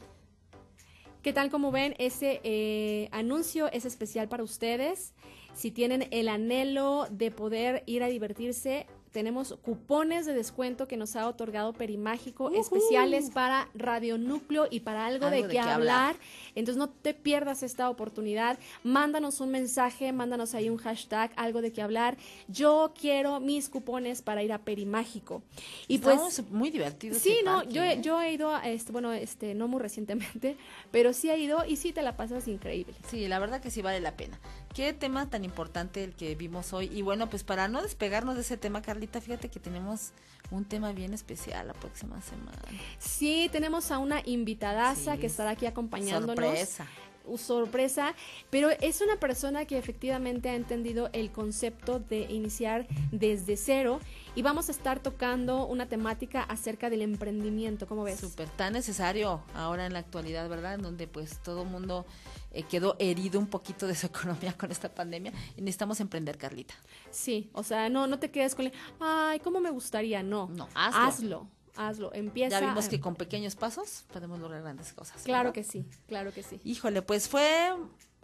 [1.22, 1.96] ¿Qué tal como ven?
[1.98, 5.14] Ese eh, anuncio es especial para ustedes.
[5.54, 8.86] Si tienen el anhelo de poder ir a divertirse,
[9.16, 15.06] tenemos cupones de descuento que nos ha otorgado Perimágico, especiales para Radio Núcleo y para
[15.06, 16.18] algo, de, qué hablar.
[16.54, 18.60] Entonces no te pierdas esta oportunidad.
[18.84, 22.18] Mándanos un mensaje, mándanos ahí un hashtag, algo de qué hablar.
[22.50, 25.44] Yo quiero mis cupones para ir a Perimágico.
[25.88, 27.20] Y pues muy divertidos.
[27.20, 28.02] Sí, no, parque, yo, he- ¿eh?
[28.02, 30.58] yo he ido, a este, bueno, este, no muy recientemente,
[30.92, 32.94] pero sí he ido y sí te la pasas increíble.
[33.10, 34.38] Sí, la verdad que sí vale la pena.
[34.76, 36.90] Qué tema tan importante el que vimos hoy.
[36.94, 40.12] Y bueno, pues para no despegarnos de ese tema, Carlita, fíjate que tenemos
[40.52, 42.62] un tema bien especial la próxima semana.
[43.00, 46.36] Sí, tenemos a una invitadaza Sí, que estará aquí acompañándonos.
[46.36, 46.88] Sorpresa.
[47.38, 48.14] Sorpresa,
[48.52, 54.00] pero es una persona que efectivamente ha entendido el concepto de iniciar desde cero
[54.36, 58.20] y vamos a estar tocando una temática acerca del emprendimiento, ¿cómo ves?
[58.20, 60.76] Súper tan necesario ahora en la actualidad, ¿verdad?
[60.76, 62.06] En donde pues todo el mundo
[62.56, 66.74] eh, quedó herido un poquito de su economía con esta pandemia y necesitamos emprender, Carlita.
[67.12, 70.24] Sí, o sea, no, no te quedes con, el, ay, ¿cómo me gustaría?
[70.24, 71.02] No, No, hazlo.
[71.02, 72.60] hazlo, hazlo, empieza.
[72.60, 75.22] Ya vimos que con pequeños pasos podemos lograr grandes cosas.
[75.24, 75.54] Claro ¿verdad?
[75.54, 76.60] que sí, claro que sí.
[76.64, 77.76] Híjole, pues fue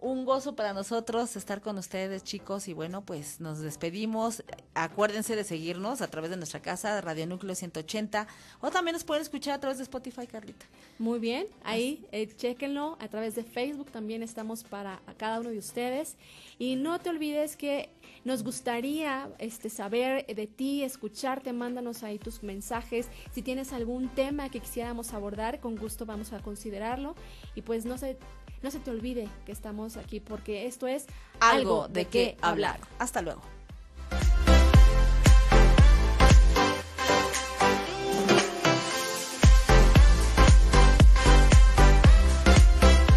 [0.02, 4.42] un gozo para nosotros estar con ustedes, chicos, y bueno, pues nos despedimos.
[4.74, 8.26] Acuérdense de seguirnos a través de nuestra casa, Radio Núcleo 180,
[8.60, 10.66] o también nos pueden escuchar a través de Spotify, Carlita.
[10.98, 15.58] Muy bien, ahí eh, chéquenlo a través de Facebook, también estamos para cada uno de
[15.58, 16.16] ustedes.
[16.58, 17.88] Y no te olvides que
[18.24, 23.08] nos gustaría este, saber de ti, escucharte, mándanos ahí tus mensajes.
[23.32, 27.14] Si tienes algún tema que quisiéramos abordar, con gusto vamos a considerarlo.
[27.54, 28.16] Y pues no se,
[28.62, 31.06] no se te olvide que estamos aquí porque esto es
[31.40, 32.80] algo, de, qué hablar.
[32.98, 33.42] Hasta luego.